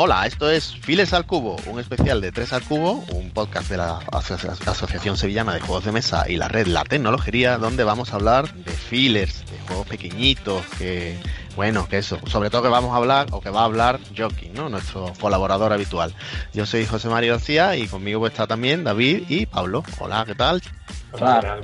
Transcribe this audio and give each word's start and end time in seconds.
Hola, 0.00 0.28
esto 0.28 0.48
es 0.48 0.76
Files 0.76 1.12
al 1.12 1.26
Cubo, 1.26 1.56
un 1.66 1.80
especial 1.80 2.20
de 2.20 2.30
Tres 2.30 2.52
al 2.52 2.62
Cubo, 2.62 3.04
un 3.10 3.30
podcast 3.30 3.68
de 3.68 3.78
la 3.78 3.98
Asociación 4.12 5.16
Sevillana 5.16 5.52
de 5.52 5.58
Juegos 5.58 5.86
de 5.86 5.90
Mesa 5.90 6.26
y 6.28 6.36
la 6.36 6.46
red 6.46 6.68
La 6.68 6.84
Tecnología, 6.84 7.58
donde 7.58 7.82
vamos 7.82 8.12
a 8.12 8.14
hablar 8.14 8.54
de 8.54 8.70
fillers, 8.70 9.44
de 9.50 9.58
juegos 9.66 9.88
pequeñitos, 9.88 10.64
que, 10.78 11.18
bueno, 11.56 11.88
que 11.88 11.98
eso, 11.98 12.20
sobre 12.28 12.48
todo 12.48 12.62
que 12.62 12.68
vamos 12.68 12.92
a 12.94 12.98
hablar, 12.98 13.26
o 13.32 13.40
que 13.40 13.50
va 13.50 13.62
a 13.62 13.64
hablar 13.64 13.98
Joaquín, 14.16 14.54
¿no? 14.54 14.68
Nuestro 14.68 15.12
colaborador 15.20 15.72
habitual. 15.72 16.14
Yo 16.54 16.64
soy 16.64 16.86
José 16.86 17.08
María 17.08 17.32
García 17.32 17.74
y 17.74 17.88
conmigo 17.88 18.24
está 18.28 18.46
también 18.46 18.84
David 18.84 19.24
y 19.28 19.46
Pablo. 19.46 19.82
Hola, 19.98 20.22
¿qué 20.24 20.36
tal? 20.36 20.62
Hola. 21.10 21.58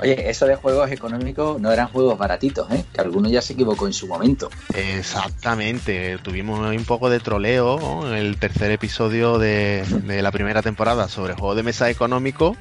Oye, 0.00 0.28
eso 0.28 0.46
de 0.46 0.56
juegos 0.56 0.90
económicos 0.90 1.60
no 1.60 1.70
eran 1.70 1.86
juegos 1.88 2.18
baratitos, 2.18 2.68
¿eh? 2.72 2.84
que 2.92 3.00
alguno 3.00 3.28
ya 3.28 3.40
se 3.40 3.52
equivocó 3.52 3.86
en 3.86 3.92
su 3.92 4.08
momento. 4.08 4.50
Exactamente, 4.74 6.18
tuvimos 6.18 6.58
un 6.58 6.84
poco 6.84 7.08
de 7.10 7.20
troleo 7.20 8.04
en 8.08 8.14
el 8.14 8.36
tercer 8.38 8.72
episodio 8.72 9.38
de, 9.38 9.84
la 10.20 10.32
primera 10.32 10.62
temporada 10.62 11.08
sobre 11.08 11.34
juegos 11.34 11.56
de 11.56 11.62
mesa 11.62 11.90
económico, 11.90 12.56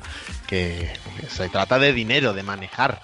que 0.48 0.92
se 1.28 1.50
trata 1.50 1.80
de 1.80 1.92
dinero, 1.92 2.34
de 2.34 2.44
manejar. 2.44 3.02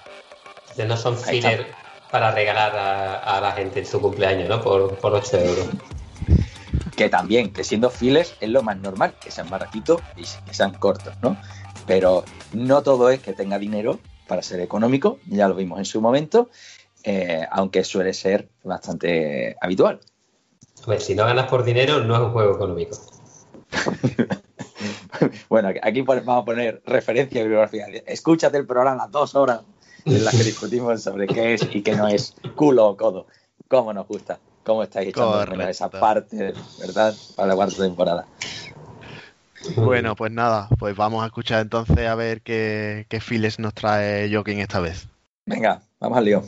no 0.76 0.96
son 0.96 1.18
filler 1.18 1.66
para 2.12 2.30
regalar 2.30 2.76
a, 2.76 3.40
la 3.40 3.52
gente 3.52 3.80
en 3.80 3.86
su 3.86 4.00
cumpleaños, 4.00 4.48
¿no? 4.48 4.60
Por, 4.60 4.96
por 4.96 5.12
8 5.12 5.38
euros. 5.38 5.66
Que 6.96 7.08
también, 7.08 7.52
que 7.52 7.64
siendo 7.64 7.90
files 7.90 8.34
es 8.40 8.48
lo 8.48 8.62
más 8.62 8.76
normal, 8.76 9.14
que 9.20 9.30
sean 9.30 9.50
baratitos 9.50 10.00
y 10.16 10.22
que 10.22 10.54
sean 10.54 10.72
cortos, 10.72 11.14
¿no? 11.20 11.36
Pero 11.86 12.24
no 12.52 12.82
todo 12.82 13.10
es 13.10 13.20
que 13.20 13.32
tenga 13.32 13.58
dinero 13.58 13.98
para 14.30 14.42
ser 14.42 14.60
económico, 14.60 15.18
ya 15.26 15.48
lo 15.48 15.56
vimos 15.56 15.80
en 15.80 15.84
su 15.84 16.00
momento, 16.00 16.50
eh, 17.02 17.44
aunque 17.50 17.82
suele 17.82 18.14
ser 18.14 18.48
bastante 18.62 19.56
habitual. 19.60 19.98
Pues 20.84 21.02
si 21.02 21.16
no 21.16 21.24
ganas 21.24 21.50
por 21.50 21.64
dinero, 21.64 22.04
no 22.04 22.14
es 22.14 22.20
un 22.20 22.30
juego 22.30 22.54
económico. 22.54 22.96
bueno, 25.48 25.70
aquí 25.82 26.02
vamos 26.02 26.28
a 26.28 26.44
poner 26.44 26.80
referencia 26.86 27.42
bibliografía. 27.42 27.86
Escúchate 28.06 28.56
el 28.56 28.66
programa 28.66 28.98
las 28.98 29.10
dos 29.10 29.34
horas 29.34 29.62
en 30.04 30.24
las 30.24 30.36
que 30.36 30.44
discutimos 30.44 31.02
sobre 31.02 31.26
qué 31.26 31.54
es 31.54 31.66
y 31.74 31.82
qué 31.82 31.96
no 31.96 32.06
es 32.06 32.36
culo 32.54 32.86
o 32.86 32.96
codo. 32.96 33.26
¿Cómo 33.66 33.92
nos 33.92 34.06
gusta? 34.06 34.38
¿Cómo 34.62 34.84
estáis 34.84 35.08
echando 35.08 35.60
esa 35.68 35.90
parte, 35.90 36.54
verdad? 36.78 37.16
Para 37.34 37.48
la 37.48 37.56
cuarta 37.56 37.82
temporada. 37.82 38.26
Bueno, 39.76 40.16
pues 40.16 40.32
nada, 40.32 40.68
pues 40.78 40.96
vamos 40.96 41.22
a 41.22 41.26
escuchar 41.26 41.60
entonces 41.60 42.06
a 42.06 42.14
ver 42.14 42.40
qué, 42.42 43.06
qué 43.08 43.20
files 43.20 43.58
nos 43.58 43.74
trae 43.74 44.32
Joaquín 44.32 44.58
esta 44.58 44.80
vez. 44.80 45.06
Venga, 45.46 45.82
vamos 45.98 46.18
al 46.18 46.24
lío. 46.24 46.42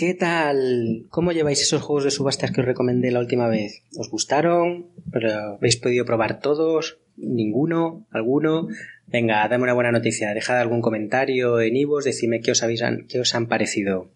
¿Qué 0.00 0.14
tal? 0.14 1.04
¿Cómo 1.10 1.32
lleváis 1.32 1.60
esos 1.60 1.82
juegos 1.82 2.04
de 2.04 2.10
subastas 2.10 2.52
que 2.52 2.62
os 2.62 2.66
recomendé 2.66 3.10
la 3.10 3.18
última 3.18 3.48
vez? 3.48 3.82
¿Os 3.98 4.08
gustaron? 4.08 4.86
¿Habéis 5.12 5.76
podido 5.76 6.06
probar 6.06 6.40
todos? 6.40 6.99
¿Ninguno? 7.16 8.06
¿Alguno? 8.10 8.68
Venga, 9.06 9.46
dame 9.48 9.64
una 9.64 9.74
buena 9.74 9.92
noticia. 9.92 10.32
Dejad 10.34 10.58
algún 10.58 10.80
comentario 10.80 11.60
en 11.60 11.76
Ivos, 11.76 12.04
decidme 12.04 12.40
qué 12.40 12.52
os, 12.52 12.62
qué 13.08 13.20
os 13.20 13.34
han 13.34 13.48
parecido. 13.48 14.10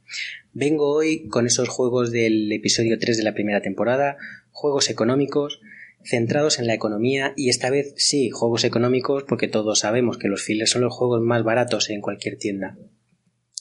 Vengo 0.53 0.93
hoy 0.93 1.27
con 1.29 1.47
esos 1.47 1.69
juegos 1.69 2.13
del 2.13 2.51
episodio 2.53 2.99
3 2.99 3.17
de 3.17 3.25
la 3.25 3.35
primera 3.35 3.61
temporada, 3.61 4.17
juegos 4.51 4.89
económicos 4.89 5.61
centrados 6.05 6.59
en 6.59 6.67
la 6.67 6.75
economía 6.75 7.33
y 7.37 7.49
esta 7.49 7.71
vez 7.71 7.95
sí, 7.97 8.31
juegos 8.31 8.65
económicos 8.65 9.25
porque 9.25 9.49
todos 9.49 9.81
sabemos 9.81 10.19
que 10.19 10.29
los 10.29 10.43
fillers 10.43 10.71
son 10.71 10.83
los 10.83 10.95
juegos 10.95 11.23
más 11.23 11.43
baratos 11.43 11.91
en 11.91 12.01
cualquier 12.01 12.37
tienda. 12.37 12.77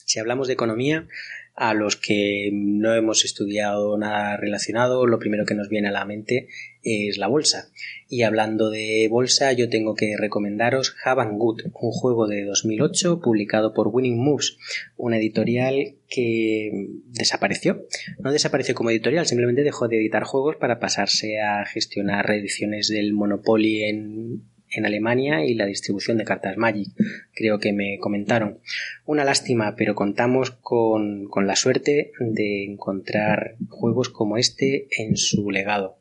Si 0.04 0.20
hablamos 0.20 0.46
de 0.46 0.54
economía, 0.54 1.08
a 1.54 1.72
los 1.72 1.96
que 1.96 2.50
no 2.52 2.94
hemos 2.94 3.24
estudiado 3.24 3.96
nada 3.96 4.36
relacionado, 4.36 5.06
lo 5.06 5.20
primero 5.20 5.44
que 5.46 5.54
nos 5.54 5.68
viene 5.68 5.88
a 5.88 5.92
la 5.92 6.04
mente 6.04 6.48
es 6.82 7.16
la 7.16 7.28
bolsa. 7.28 7.70
Y 8.08 8.22
hablando 8.22 8.70
de 8.70 9.06
bolsa, 9.08 9.52
yo 9.52 9.68
tengo 9.68 9.94
que 9.94 10.16
recomendaros 10.18 10.96
Have 11.04 11.24
Good, 11.32 11.62
un 11.72 11.90
juego 11.92 12.26
de 12.26 12.44
2008 12.44 13.20
publicado 13.20 13.72
por 13.72 13.88
Winning 13.88 14.18
Moves, 14.18 14.56
una 14.96 15.18
editorial 15.18 15.94
que 16.08 16.88
desapareció. 17.06 17.86
No 18.18 18.32
desapareció 18.32 18.74
como 18.74 18.90
editorial, 18.90 19.26
simplemente 19.26 19.62
dejó 19.62 19.86
de 19.86 19.98
editar 19.98 20.24
juegos 20.24 20.56
para 20.56 20.80
pasarse 20.80 21.40
a 21.40 21.64
gestionar 21.66 22.26
reediciones 22.26 22.88
del 22.88 23.12
Monopoly 23.12 23.84
en 23.84 24.53
en 24.74 24.86
Alemania 24.86 25.44
y 25.44 25.54
la 25.54 25.66
distribución 25.66 26.18
de 26.18 26.24
cartas 26.24 26.56
Magic, 26.56 26.90
creo 27.32 27.58
que 27.58 27.72
me 27.72 27.98
comentaron. 27.98 28.60
Una 29.06 29.24
lástima, 29.24 29.74
pero 29.76 29.94
contamos 29.94 30.50
con, 30.50 31.26
con 31.28 31.46
la 31.46 31.56
suerte 31.56 32.12
de 32.18 32.64
encontrar 32.64 33.56
juegos 33.68 34.08
como 34.08 34.36
este 34.36 34.88
en 34.98 35.16
su 35.16 35.50
legado. 35.50 35.98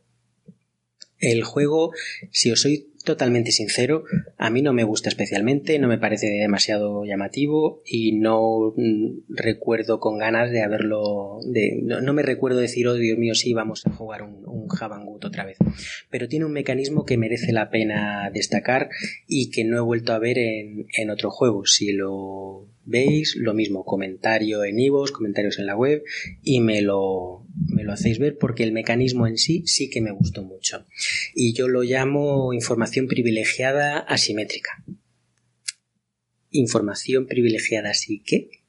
El 1.20 1.44
juego, 1.44 1.92
si 2.32 2.52
os 2.52 2.62
soy 2.62 2.93
totalmente 3.04 3.52
sincero, 3.52 4.04
a 4.38 4.50
mí 4.50 4.62
no 4.62 4.74
me 4.74 4.84
gusta 4.84 5.10
especialmente, 5.10 5.78
no 5.80 5.88
me 5.88 5.98
parece 5.98 6.28
demasiado 6.28 7.06
llamativo 7.06 7.82
y 7.86 8.14
no 8.14 8.74
mm, 8.76 9.24
recuerdo 9.30 10.00
con 10.00 10.18
ganas 10.18 10.52
de 10.52 10.62
haberlo, 10.62 11.40
de, 11.46 11.80
no, 11.82 12.14
me 12.14 12.24
recuerdo 12.24 12.60
decir, 12.60 12.88
oh 12.88 12.96
Dios 12.96 13.18
mío, 13.18 13.36
sí, 13.36 13.54
vamos 13.54 13.86
a 13.86 13.92
jugar 13.92 14.24
un, 14.24 14.44
un 14.46 14.68
otra 15.24 15.46
vez. 15.46 15.58
Pero 16.10 16.28
tiene 16.28 16.46
un 16.46 16.54
mecanismo 16.54 17.06
que 17.06 17.18
merece 17.18 17.52
la 17.52 17.70
pena 17.70 18.30
destacar 18.34 18.90
y 19.28 19.52
que 19.52 19.64
no 19.64 19.78
he 19.78 19.82
vuelto 19.82 20.14
a 20.14 20.20
ver 20.20 20.38
en, 20.38 20.88
en 20.98 21.10
otro 21.10 21.30
juego. 21.30 21.66
Si 21.66 21.92
lo 21.94 22.68
veis, 22.86 23.36
lo 23.36 23.54
mismo, 23.54 23.86
comentario 23.86 24.64
en 24.64 24.80
Ivos, 24.80 25.12
comentarios 25.12 25.60
en 25.60 25.66
la 25.66 25.76
web 25.76 26.04
y 26.42 26.60
me 26.60 26.82
lo, 26.82 27.46
me 27.68 27.84
lo 27.84 27.94
hacéis 27.94 28.20
ver 28.20 28.38
porque 28.38 28.64
el 28.64 28.72
mecanismo 28.72 29.28
en 29.28 29.38
sí 29.38 29.64
sí 29.66 29.90
que 29.90 30.02
me 30.02 30.12
gustó 30.12 30.44
mucho. 30.44 30.86
Y 31.36 31.54
yo 31.54 31.68
lo 31.68 31.84
llamo 31.84 32.54
información 32.54 33.08
privilegiada 33.08 34.00
asimétrica. 34.00 34.84
Información 36.52 37.26
privilegiada 37.26 37.92
así 37.92 38.20
que 38.20 38.63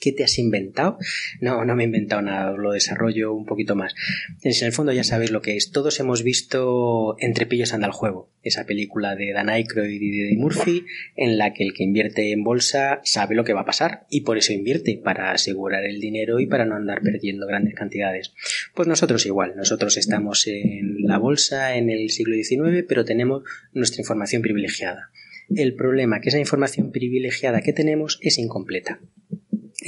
¿Qué, 0.00 0.12
te 0.12 0.24
has 0.24 0.38
inventado? 0.38 0.98
No, 1.40 1.64
no 1.64 1.76
me 1.76 1.84
he 1.84 1.86
inventado 1.86 2.22
nada, 2.22 2.52
lo 2.56 2.72
desarrollo 2.72 3.32
un 3.32 3.46
poquito 3.46 3.76
más. 3.76 3.94
En 4.42 4.52
el 4.60 4.72
fondo 4.72 4.92
ya 4.92 5.04
sabéis 5.04 5.30
lo 5.30 5.42
que 5.42 5.56
es. 5.56 5.70
Todos 5.70 6.00
hemos 6.00 6.22
visto 6.22 7.16
Entre 7.20 7.46
pillos 7.46 7.72
anda 7.72 7.86
el 7.86 7.92
juego, 7.92 8.30
esa 8.42 8.64
película 8.64 9.14
de 9.14 9.32
Dan 9.32 9.48
Aykroyd 9.48 10.00
y 10.00 10.10
de 10.10 10.36
Murphy, 10.36 10.84
en 11.16 11.38
la 11.38 11.52
que 11.52 11.64
el 11.64 11.74
que 11.74 11.84
invierte 11.84 12.32
en 12.32 12.42
bolsa 12.42 13.00
sabe 13.04 13.34
lo 13.34 13.44
que 13.44 13.52
va 13.52 13.60
a 13.60 13.66
pasar 13.66 14.06
y 14.10 14.22
por 14.22 14.38
eso 14.38 14.52
invierte, 14.52 15.00
para 15.02 15.32
asegurar 15.32 15.84
el 15.84 16.00
dinero 16.00 16.40
y 16.40 16.46
para 16.46 16.64
no 16.64 16.74
andar 16.74 17.02
perdiendo 17.02 17.46
grandes 17.46 17.74
cantidades. 17.74 18.32
Pues 18.74 18.88
nosotros 18.88 19.26
igual, 19.26 19.54
nosotros 19.56 19.96
estamos 19.96 20.46
en 20.46 21.02
la 21.02 21.18
bolsa 21.18 21.76
en 21.76 21.90
el 21.90 22.10
siglo 22.10 22.34
XIX, 22.34 22.84
pero 22.88 23.04
tenemos 23.04 23.44
nuestra 23.72 24.02
información 24.02 24.42
privilegiada. 24.42 25.10
El 25.54 25.74
problema 25.74 26.20
que 26.20 26.28
esa 26.28 26.38
información 26.38 26.92
privilegiada 26.92 27.62
que 27.62 27.72
tenemos 27.72 28.18
es 28.22 28.38
incompleta 28.38 29.00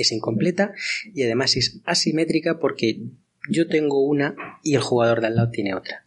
es 0.02 0.12
incompleta 0.12 0.72
y 1.14 1.22
además 1.22 1.56
es 1.56 1.80
asimétrica 1.84 2.58
porque 2.58 3.00
yo 3.48 3.68
tengo 3.68 4.04
una 4.04 4.34
y 4.62 4.74
el 4.74 4.80
jugador 4.80 5.20
de 5.20 5.28
al 5.28 5.36
lado 5.36 5.50
tiene 5.50 5.74
otra. 5.74 6.04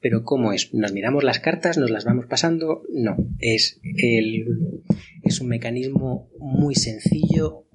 Pero 0.00 0.24
¿cómo 0.24 0.52
es? 0.52 0.72
¿Nos 0.72 0.92
miramos 0.92 1.24
las 1.24 1.40
cartas? 1.40 1.76
¿Nos 1.76 1.90
las 1.90 2.04
vamos 2.04 2.26
pasando? 2.26 2.82
No, 2.90 3.16
es, 3.38 3.80
el, 3.82 4.82
es 5.22 5.40
un 5.40 5.48
mecanismo 5.48 6.30
muy 6.38 6.74
sencillo, 6.74 7.66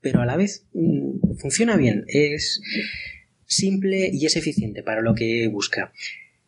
pero 0.00 0.20
a 0.20 0.26
la 0.26 0.36
vez 0.36 0.66
mm, 0.72 1.36
funciona 1.38 1.76
bien. 1.76 2.04
Es 2.08 2.60
simple 3.46 4.10
y 4.12 4.26
es 4.26 4.36
eficiente 4.36 4.82
para 4.82 5.00
lo 5.00 5.14
que 5.14 5.46
busca. 5.48 5.92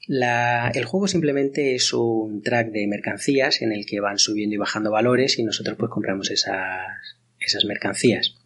el 0.08 0.84
juego 0.84 1.06
simplemente 1.06 1.76
es 1.76 1.92
un 1.92 2.42
track 2.42 2.72
de 2.72 2.88
mercancías 2.88 3.62
en 3.62 3.72
el 3.72 3.86
que 3.86 4.00
van 4.00 4.18
subiendo 4.18 4.56
y 4.56 4.58
bajando 4.58 4.90
valores 4.90 5.38
y 5.38 5.44
nosotros 5.44 5.76
pues 5.78 5.90
compramos 5.90 6.32
esas, 6.32 7.16
esas 7.38 7.64
mercancías. 7.64 8.41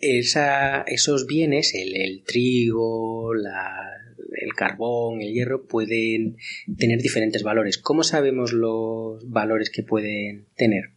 Esos 0.00 1.26
bienes, 1.26 1.74
el, 1.74 2.22
trigo, 2.24 3.32
el 3.34 4.54
carbón, 4.54 5.20
el 5.20 5.32
hierro, 5.32 5.66
pueden 5.66 6.36
tener 6.78 7.00
diferentes 7.00 7.42
valores. 7.42 7.78
¿Cómo 7.78 8.02
sabemos 8.02 8.52
los 8.52 9.28
valores 9.28 9.70
que 9.70 9.82
pueden 9.82 10.46
tener? 10.56 10.90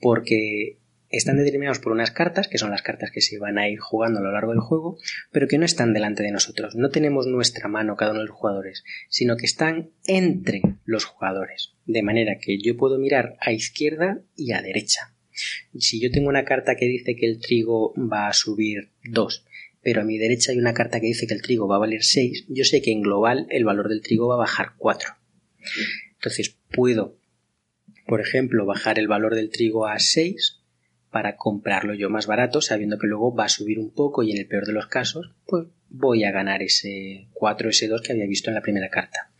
Porque 0.00 0.80
están 1.10 1.36
determinados 1.36 1.80
por 1.80 1.92
unas 1.92 2.12
cartas, 2.12 2.46
que 2.46 2.58
son 2.58 2.70
las 2.70 2.82
cartas 2.82 3.10
que 3.10 3.20
se 3.20 3.38
van 3.38 3.58
a 3.58 3.68
ir 3.68 3.80
jugando 3.80 4.20
a 4.20 4.22
lo 4.22 4.32
largo 4.32 4.52
del 4.52 4.60
juego, 4.60 4.96
pero 5.32 5.48
que 5.48 5.58
no 5.58 5.64
están 5.64 5.92
delante 5.92 6.22
de 6.22 6.30
nosotros. 6.30 6.76
No 6.76 6.90
tenemos 6.90 7.26
nuestra 7.26 7.68
mano 7.68 7.96
cada 7.96 8.12
uno 8.12 8.20
de 8.20 8.26
los 8.26 8.36
jugadores, 8.36 8.84
sino 9.08 9.36
que 9.36 9.46
están 9.46 9.90
entre 10.06 10.62
los 10.84 11.04
jugadores. 11.04 11.74
De 11.84 12.02
manera 12.02 12.38
que 12.38 12.58
yo 12.60 12.76
puedo 12.76 12.98
mirar 12.98 13.36
a 13.40 13.52
izquierda 13.52 14.22
y 14.36 14.52
a 14.52 14.62
derecha. 14.62 15.14
Si 15.78 16.00
yo 16.00 16.10
tengo 16.10 16.28
una 16.28 16.44
carta 16.44 16.76
que 16.76 16.86
dice 16.86 17.16
que 17.16 17.26
el 17.26 17.40
trigo 17.40 17.94
va 17.96 18.28
a 18.28 18.32
subir 18.32 18.90
2, 19.04 19.44
pero 19.82 20.02
a 20.02 20.04
mi 20.04 20.18
derecha 20.18 20.52
hay 20.52 20.58
una 20.58 20.74
carta 20.74 21.00
que 21.00 21.06
dice 21.06 21.26
que 21.26 21.34
el 21.34 21.42
trigo 21.42 21.68
va 21.68 21.76
a 21.76 21.80
valer 21.80 22.02
6, 22.02 22.46
yo 22.48 22.64
sé 22.64 22.82
que 22.82 22.92
en 22.92 23.02
global 23.02 23.46
el 23.50 23.64
valor 23.64 23.88
del 23.88 24.02
trigo 24.02 24.28
va 24.28 24.34
a 24.34 24.38
bajar 24.38 24.72
4. 24.78 25.10
Entonces 26.14 26.56
puedo, 26.70 27.16
por 28.06 28.20
ejemplo, 28.20 28.66
bajar 28.66 28.98
el 28.98 29.08
valor 29.08 29.34
del 29.34 29.50
trigo 29.50 29.86
a 29.86 29.98
6 29.98 30.58
para 31.10 31.36
comprarlo 31.36 31.94
yo 31.94 32.08
más 32.08 32.26
barato, 32.26 32.60
sabiendo 32.60 32.98
que 32.98 33.06
luego 33.06 33.34
va 33.34 33.44
a 33.44 33.48
subir 33.48 33.78
un 33.78 33.90
poco 33.90 34.22
y 34.22 34.32
en 34.32 34.38
el 34.38 34.46
peor 34.46 34.66
de 34.66 34.72
los 34.72 34.86
casos, 34.86 35.32
pues 35.46 35.66
voy 35.88 36.24
a 36.24 36.30
ganar 36.30 36.62
ese 36.62 37.26
4, 37.32 37.70
ese 37.70 37.88
2 37.88 38.02
que 38.02 38.12
había 38.12 38.26
visto 38.26 38.50
en 38.50 38.54
la 38.54 38.62
primera 38.62 38.90
carta. 38.90 39.32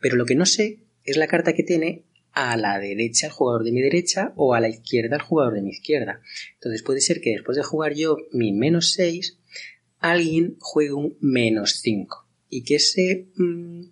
Pero 0.00 0.16
lo 0.16 0.26
que 0.26 0.34
no 0.34 0.44
sé 0.44 0.80
es 1.04 1.16
la 1.16 1.28
carta 1.28 1.52
que 1.52 1.62
tiene 1.62 2.02
a 2.34 2.56
la 2.56 2.78
derecha 2.78 3.28
el 3.28 3.32
jugador 3.32 3.64
de 3.64 3.72
mi 3.72 3.80
derecha 3.80 4.32
o 4.36 4.54
a 4.54 4.60
la 4.60 4.68
izquierda 4.68 5.16
el 5.16 5.22
jugador 5.22 5.54
de 5.54 5.62
mi 5.62 5.70
izquierda. 5.70 6.20
Entonces 6.54 6.82
puede 6.82 7.00
ser 7.00 7.20
que 7.20 7.30
después 7.30 7.56
de 7.56 7.62
jugar 7.62 7.94
yo 7.94 8.16
mi 8.32 8.52
menos 8.52 8.92
6, 8.92 9.38
alguien 10.00 10.56
juegue 10.58 10.92
un 10.92 11.16
menos 11.20 11.80
5 11.80 12.26
y 12.50 12.64
que 12.64 12.76
ese 12.76 13.28
mm, 13.36 13.84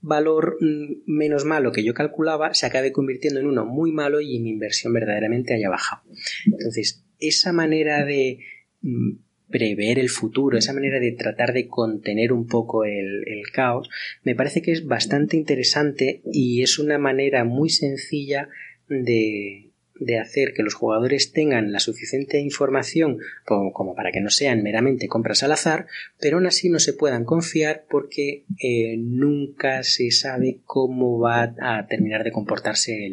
valor 0.00 0.56
mm, 0.60 1.02
menos 1.06 1.44
malo 1.44 1.72
que 1.72 1.84
yo 1.84 1.92
calculaba 1.92 2.54
se 2.54 2.66
acabe 2.66 2.92
convirtiendo 2.92 3.40
en 3.40 3.46
uno 3.46 3.66
muy 3.66 3.92
malo 3.92 4.20
y 4.20 4.38
mi 4.40 4.50
inversión 4.50 4.92
verdaderamente 4.92 5.54
haya 5.54 5.68
bajado. 5.68 6.02
Entonces, 6.46 7.04
esa 7.18 7.52
manera 7.52 8.04
de 8.04 8.38
mm, 8.82 9.12
prever 9.50 9.98
el 9.98 10.08
futuro, 10.08 10.58
esa 10.58 10.72
manera 10.72 11.00
de 11.00 11.12
tratar 11.12 11.52
de 11.52 11.68
contener 11.68 12.32
un 12.32 12.46
poco 12.46 12.84
el, 12.84 13.24
caos, 13.52 13.90
me 14.22 14.34
parece 14.34 14.62
que 14.62 14.72
es 14.72 14.86
bastante 14.86 15.36
interesante 15.36 16.22
y 16.32 16.62
es 16.62 16.78
una 16.78 16.98
manera 16.98 17.44
muy 17.44 17.68
sencilla 17.70 18.48
de, 18.88 19.70
de 20.00 20.18
hacer 20.18 20.54
que 20.54 20.62
los 20.62 20.74
jugadores 20.74 21.32
tengan 21.32 21.72
la 21.72 21.78
suficiente 21.78 22.40
información 22.40 23.18
como, 23.44 23.94
para 23.94 24.10
que 24.10 24.20
no 24.20 24.30
sean 24.30 24.62
meramente 24.62 25.08
compras 25.08 25.42
al 25.42 25.52
azar, 25.52 25.86
pero 26.18 26.38
aún 26.38 26.46
así 26.46 26.70
no 26.70 26.78
se 26.78 26.94
puedan 26.94 27.24
confiar 27.24 27.84
porque 27.88 28.44
eh, 28.58 28.96
nunca 28.98 29.82
se 29.84 30.10
sabe 30.10 30.60
cómo 30.64 31.18
va 31.18 31.54
a 31.60 31.86
terminar 31.86 32.24
de 32.24 32.32
comportarse 32.32 33.06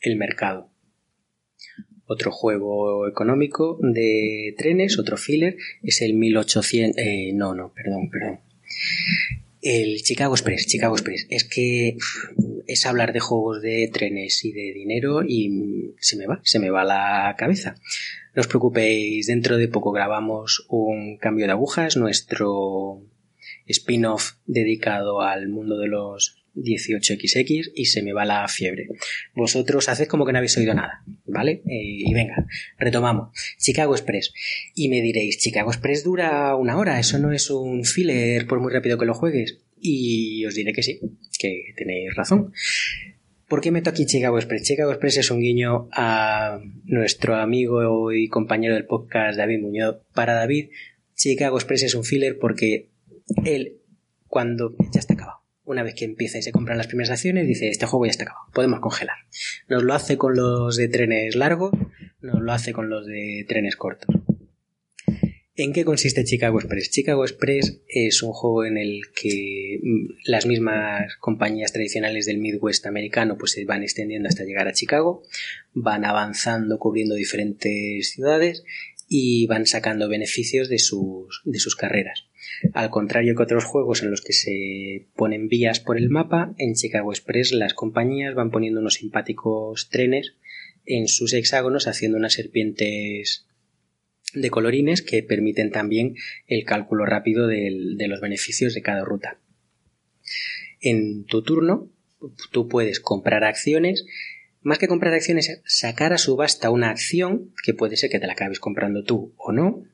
el, 0.00 0.16
mercado. 0.16 0.70
Otro 2.12 2.32
juego 2.32 3.06
económico 3.06 3.78
de 3.80 4.52
trenes, 4.58 4.98
otro 4.98 5.16
filler, 5.16 5.56
es 5.80 6.02
el 6.02 6.14
1800... 6.14 6.98
Eh, 6.98 7.30
no, 7.32 7.54
no, 7.54 7.72
perdón, 7.72 8.10
perdón. 8.10 8.40
El 9.62 10.02
Chicago 10.02 10.34
Express, 10.34 10.66
Chicago 10.66 10.96
Express. 10.96 11.28
Es 11.30 11.44
que 11.44 11.98
es 12.66 12.84
hablar 12.84 13.12
de 13.12 13.20
juegos 13.20 13.62
de 13.62 13.88
trenes 13.92 14.44
y 14.44 14.50
de 14.50 14.72
dinero 14.72 15.22
y 15.22 15.94
se 16.00 16.16
me 16.16 16.26
va, 16.26 16.40
se 16.42 16.58
me 16.58 16.70
va 16.70 16.82
la 16.82 17.36
cabeza. 17.38 17.76
No 18.34 18.40
os 18.40 18.48
preocupéis, 18.48 19.28
dentro 19.28 19.56
de 19.56 19.68
poco 19.68 19.92
grabamos 19.92 20.66
un 20.68 21.16
cambio 21.16 21.46
de 21.46 21.52
agujas, 21.52 21.96
nuestro 21.96 23.04
spin-off 23.66 24.32
dedicado 24.46 25.20
al 25.20 25.48
mundo 25.48 25.78
de 25.78 25.86
los 25.86 26.39
18XX 26.62 27.72
y 27.74 27.86
se 27.86 28.02
me 28.02 28.12
va 28.12 28.24
la 28.24 28.46
fiebre. 28.48 28.88
Vosotros 29.34 29.88
haced 29.88 30.06
como 30.06 30.26
que 30.26 30.32
no 30.32 30.38
habéis 30.38 30.56
oído 30.56 30.74
nada, 30.74 31.02
¿vale? 31.26 31.62
Eh, 31.66 32.04
y 32.06 32.14
venga, 32.14 32.46
retomamos. 32.78 33.30
Chicago 33.58 33.94
Express. 33.94 34.32
Y 34.74 34.88
me 34.88 35.00
diréis, 35.00 35.38
Chicago 35.38 35.70
Express 35.70 36.04
dura 36.04 36.54
una 36.56 36.76
hora, 36.76 36.98
eso 36.98 37.18
no 37.18 37.32
es 37.32 37.50
un 37.50 37.84
filler 37.84 38.46
por 38.46 38.60
muy 38.60 38.72
rápido 38.72 38.98
que 38.98 39.06
lo 39.06 39.14
juegues. 39.14 39.58
Y 39.80 40.44
os 40.44 40.54
diré 40.54 40.72
que 40.72 40.82
sí, 40.82 41.00
que 41.38 41.72
tenéis 41.76 42.14
razón. 42.14 42.52
¿Por 43.50 43.60
qué 43.60 43.72
meto 43.72 43.90
aquí 43.90 44.06
Chicago 44.06 44.38
Express? 44.38 44.62
Chicago 44.62 44.92
Express 44.92 45.16
es 45.16 45.30
un 45.32 45.40
guiño 45.40 45.88
a 45.90 46.60
nuestro 46.84 47.34
amigo 47.34 48.12
y 48.12 48.28
compañero 48.28 48.74
del 48.74 48.86
podcast 48.86 49.36
David 49.36 49.58
Muñoz. 49.58 49.96
Para 50.14 50.34
David, 50.34 50.68
Chicago 51.16 51.56
Express 51.56 51.82
es 51.82 51.94
un 51.96 52.04
filler 52.04 52.38
porque 52.38 52.90
él, 53.44 53.78
cuando 54.28 54.76
ya 54.92 55.00
está 55.00 55.14
acabado, 55.14 55.39
una 55.70 55.82
vez 55.82 55.94
que 55.94 56.04
empieza 56.04 56.38
y 56.38 56.42
se 56.42 56.52
compran 56.52 56.78
las 56.78 56.88
primeras 56.88 57.10
acciones, 57.10 57.46
dice, 57.46 57.68
este 57.68 57.86
juego 57.86 58.04
ya 58.06 58.10
está 58.10 58.24
acabado, 58.24 58.46
podemos 58.52 58.80
congelar. 58.80 59.16
Nos 59.68 59.84
lo 59.84 59.94
hace 59.94 60.18
con 60.18 60.34
los 60.34 60.76
de 60.76 60.88
trenes 60.88 61.36
largos, 61.36 61.72
nos 62.20 62.40
lo 62.40 62.52
hace 62.52 62.72
con 62.72 62.90
los 62.90 63.06
de 63.06 63.44
trenes 63.48 63.76
cortos. 63.76 64.14
¿En 65.54 65.72
qué 65.72 65.84
consiste 65.84 66.24
Chicago 66.24 66.58
Express? 66.58 66.90
Chicago 66.90 67.22
Express 67.24 67.82
es 67.86 68.22
un 68.22 68.32
juego 68.32 68.64
en 68.64 68.78
el 68.78 69.02
que 69.14 69.78
mm, 69.82 70.06
las 70.24 70.46
mismas 70.46 71.14
compañías 71.16 71.72
tradicionales 71.72 72.26
del 72.26 72.38
Midwest 72.38 72.86
americano 72.86 73.36
pues 73.38 73.52
se 73.52 73.64
van 73.64 73.82
extendiendo 73.82 74.28
hasta 74.28 74.44
llegar 74.44 74.68
a 74.68 74.72
Chicago, 74.72 75.22
van 75.72 76.04
avanzando 76.04 76.78
cubriendo 76.78 77.14
diferentes 77.14 78.10
ciudades 78.10 78.64
y 79.06 79.46
van 79.46 79.66
sacando 79.66 80.08
beneficios 80.08 80.68
de 80.68 80.78
sus, 80.78 81.42
de 81.44 81.58
sus 81.58 81.76
carreras. 81.76 82.29
Al 82.72 82.90
contrario 82.90 83.34
que 83.34 83.42
otros 83.42 83.64
juegos 83.64 84.02
en 84.02 84.10
los 84.10 84.20
que 84.20 84.32
se 84.32 85.06
ponen 85.16 85.48
vías 85.48 85.80
por 85.80 85.96
el 85.96 86.10
mapa, 86.10 86.54
en 86.58 86.74
Chicago 86.74 87.12
Express 87.12 87.52
las 87.52 87.74
compañías 87.74 88.34
van 88.34 88.50
poniendo 88.50 88.80
unos 88.80 88.94
simpáticos 88.94 89.88
trenes 89.88 90.34
en 90.86 91.08
sus 91.08 91.32
hexágonos 91.32 91.86
haciendo 91.86 92.18
unas 92.18 92.34
serpientes 92.34 93.46
de 94.34 94.50
colorines 94.50 95.02
que 95.02 95.22
permiten 95.22 95.70
también 95.70 96.14
el 96.46 96.64
cálculo 96.64 97.04
rápido 97.04 97.46
de 97.46 98.06
los 98.08 98.20
beneficios 98.20 98.74
de 98.74 98.82
cada 98.82 99.04
ruta. 99.04 99.38
En 100.80 101.24
tu 101.24 101.42
turno, 101.42 101.90
tú 102.52 102.68
puedes 102.68 103.00
comprar 103.00 103.44
acciones 103.44 104.06
más 104.62 104.78
que 104.78 104.88
comprar 104.88 105.14
acciones, 105.14 105.62
sacar 105.64 106.12
a 106.12 106.18
subasta 106.18 106.70
una 106.70 106.90
acción, 106.90 107.54
que 107.64 107.74
puede 107.74 107.96
ser 107.96 108.10
que 108.10 108.20
te 108.20 108.26
la 108.26 108.34
acabes 108.34 108.60
comprando 108.60 109.04
tú 109.04 109.32
o 109.36 109.52
no, 109.52 109.84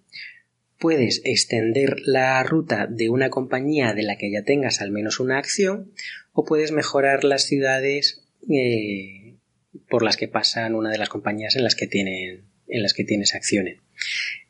puedes 0.78 1.22
extender 1.24 1.96
la 2.04 2.42
ruta 2.42 2.86
de 2.86 3.08
una 3.08 3.30
compañía 3.30 3.94
de 3.94 4.02
la 4.02 4.16
que 4.16 4.30
ya 4.30 4.42
tengas 4.42 4.80
al 4.80 4.90
menos 4.90 5.20
una 5.20 5.38
acción 5.38 5.92
o 6.32 6.44
puedes 6.44 6.72
mejorar 6.72 7.24
las 7.24 7.44
ciudades 7.44 8.22
eh, 8.48 9.36
por 9.88 10.02
las 10.02 10.16
que 10.16 10.28
pasan 10.28 10.74
una 10.74 10.90
de 10.90 10.98
las 10.98 11.08
compañías 11.08 11.56
en 11.56 11.64
las 11.64 11.74
que 11.74 11.86
tienen 11.86 12.44
en 12.68 12.82
las 12.82 12.94
que 12.94 13.04
tienes 13.04 13.34
acciones. 13.34 13.78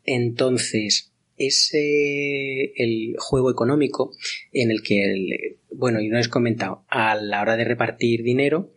Entonces, 0.05 1.13
es 1.37 1.71
el 1.75 3.15
juego 3.19 3.51
económico 3.51 4.13
en 4.53 4.71
el 4.71 4.83
que, 4.83 5.59
bueno, 5.71 6.01
y 6.01 6.09
no 6.09 6.19
he 6.19 6.29
comentado, 6.29 6.85
a 6.89 7.15
la 7.17 7.43
hora 7.43 7.57
de 7.57 7.65
repartir 7.65 8.23
dinero, 8.23 8.73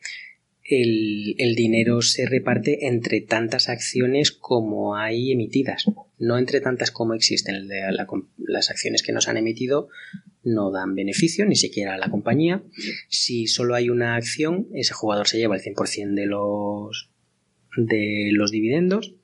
el, 0.70 1.56
dinero 1.56 2.02
se 2.02 2.26
reparte 2.26 2.88
entre 2.88 3.22
tantas 3.22 3.70
acciones 3.70 4.32
como 4.32 4.96
hay 4.96 5.32
emitidas, 5.32 5.86
no 6.18 6.38
entre 6.38 6.62
tantas 6.62 6.92
como 6.92 7.14
existen. 7.14 7.68
las 8.38 8.70
acciones 8.70 9.04
que 9.04 9.12
nos 9.12 9.28
han 9.28 9.38
emitido 9.38 9.90
no 10.44 10.72
dan 10.72 10.96
beneficio, 10.96 11.46
ni 11.46 11.56
siquiera 11.56 11.96
a 11.96 11.98
la 11.98 12.10
compañía. 12.10 12.64
Si 13.10 13.48
solo 13.48 13.76
hay 13.76 13.90
una 13.90 14.16
acción, 14.16 14.68
ese 14.74 14.94
jugador 14.94 15.28
se 15.28 15.38
lleva 15.38 15.56
el 15.56 15.62
100% 15.62 16.14
de 16.14 16.26
los, 16.26 17.10
de 17.76 18.30
los 18.32 18.52
dividendos. 18.52 19.16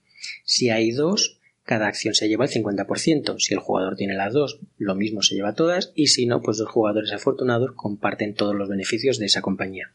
Si 0.43 0.69
hay 0.69 0.91
dos, 0.91 1.39
cada 1.63 1.87
acción 1.87 2.13
se 2.13 2.27
lleva 2.27 2.45
el 2.45 2.51
50%. 2.51 3.39
Si 3.39 3.53
el 3.53 3.59
jugador 3.59 3.95
tiene 3.95 4.15
las 4.15 4.33
dos, 4.33 4.59
lo 4.77 4.95
mismo 4.95 5.21
se 5.21 5.35
lleva 5.35 5.55
todas. 5.55 5.91
Y 5.95 6.07
si 6.07 6.25
no, 6.25 6.41
pues 6.41 6.57
los 6.59 6.69
jugadores 6.69 7.11
afortunados 7.11 7.71
comparten 7.75 8.33
todos 8.33 8.55
los 8.55 8.69
beneficios 8.69 9.17
de 9.19 9.25
esa 9.25 9.41
compañía. 9.41 9.91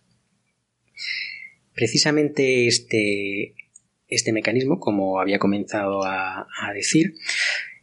Precisamente 1.81 2.67
este, 2.67 3.55
este 4.07 4.35
mecanismo, 4.35 4.79
como 4.79 5.19
había 5.19 5.39
comenzado 5.39 6.05
a, 6.05 6.47
decir, 6.75 7.15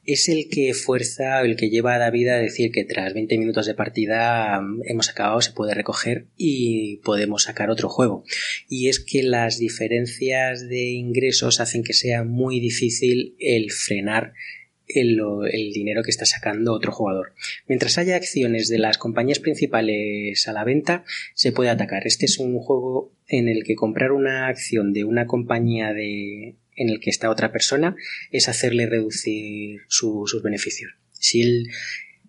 es 0.06 0.30
el 0.30 0.50
que 0.52 0.76
fuerza, 0.76 1.42
el 1.42 1.56
que 1.56 1.72
lleva 1.72 1.96
a 1.96 1.98
David 1.98 2.28
a 2.28 2.38
decir 2.38 2.72
que 2.72 2.84
tras 2.84 3.16
20 3.16 3.40
minutos 3.40 3.66
de 3.66 3.74
partida 3.74 4.62
mm, 4.62 4.82
hemos 4.86 5.10
acabado, 5.10 5.42
se 5.42 5.52
puede 5.52 5.74
recoger 5.74 6.28
y 6.38 6.98
podemos 6.98 7.46
sacar 7.46 7.72
otro 7.72 7.90
juego. 7.90 8.24
Y 8.70 8.90
es 8.90 9.00
que 9.00 9.24
las 9.24 9.58
diferencias 9.58 10.70
de 10.70 10.92
ingresos 10.92 11.60
hacen 11.60 11.84
que 11.84 11.94
sea 11.94 12.24
muy 12.24 12.60
difícil 12.60 13.36
el 13.40 13.72
frenar 13.72 14.34
el, 14.88 15.74
dinero 15.74 16.04
que 16.04 16.12
está 16.12 16.26
sacando 16.26 16.74
otro 16.74 16.92
jugador. 16.92 17.34
Mientras 17.68 17.98
haya 17.98 18.16
acciones 18.16 18.70
de 18.70 18.80
las 18.80 18.98
compañías 18.98 19.40
principales 19.40 20.48
a 20.48 20.54
la 20.54 20.64
venta, 20.64 21.04
se 21.34 21.52
puede 21.52 21.70
atacar. 21.70 22.08
Este 22.08 22.26
es 22.26 22.40
un 22.40 22.60
juego 22.60 23.14
en 23.28 23.48
el 23.50 23.64
que 23.64 23.76
comprar 23.76 24.12
una 24.12 24.48
acción 24.48 24.94
de 24.94 25.04
una 25.04 25.26
compañía 25.26 25.94
de, 25.94 26.56
en 26.76 26.90
el 26.90 27.00
que 27.00 27.10
está 27.10 27.30
otra 27.30 27.52
persona 27.52 27.96
es 28.32 28.48
hacerle 28.48 28.86
reducir 28.86 29.82
sus 29.88 30.42
beneficios. 30.42 30.94
Si 31.12 31.66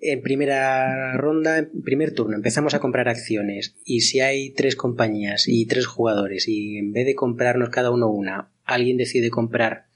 en 0.00 0.23
primera 0.23 1.17
ronda, 1.17 1.59
en 1.59 1.83
primer 1.83 2.12
turno, 2.12 2.37
empezamos 2.37 2.75
a 2.75 2.81
comprar 2.81 3.09
acciones 3.09 3.77
y 3.85 4.00
si 4.03 4.21
hay 4.21 4.50
tres 4.50 4.77
compañías 4.77 5.45
y 5.47 5.67
tres 5.67 5.87
jugadores 5.87 6.49
y 6.49 6.79
en 6.79 6.93
vez 6.93 7.07
de 7.07 7.15
comprarnos 7.15 7.71
cada 7.71 7.91
uno 7.91 8.09
una, 8.09 8.50
alguien 8.65 8.97
decide 8.97 9.31
comprar 9.31 9.88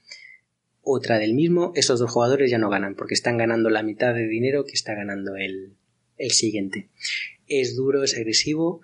otra 0.83 1.17
del 1.17 1.33
mismo, 1.33 1.71
esos 1.75 1.99
dos 1.99 2.11
jugadores 2.11 2.51
ya 2.51 2.57
no 2.57 2.69
ganan 2.69 2.95
porque 2.95 3.13
están 3.13 3.37
ganando 3.37 3.69
la 3.69 3.83
mitad 3.83 4.13
de 4.13 4.27
dinero 4.27 4.65
que 4.65 4.73
está 4.73 4.93
ganando 4.93 5.35
el, 5.35 5.75
el 6.17 6.31
siguiente. 6.31 6.89
Es 7.47 7.75
duro, 7.75 8.03
es 8.03 8.15
agresivo, 8.15 8.81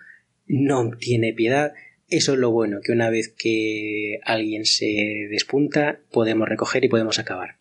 no 0.48 0.92
tiene 0.98 1.34
piedad 1.34 1.74
eso 2.10 2.34
es 2.34 2.40
lo 2.40 2.52
bueno, 2.52 2.80
que 2.84 2.92
una 2.92 3.10
vez 3.10 3.30
que 3.30 4.20
alguien 4.24 4.66
se 4.66 5.28
despunta, 5.30 6.00
podemos 6.12 6.50
recoger 6.50 6.84
y 6.84 6.90
podemos 6.90 7.20
acabar. 7.20 7.60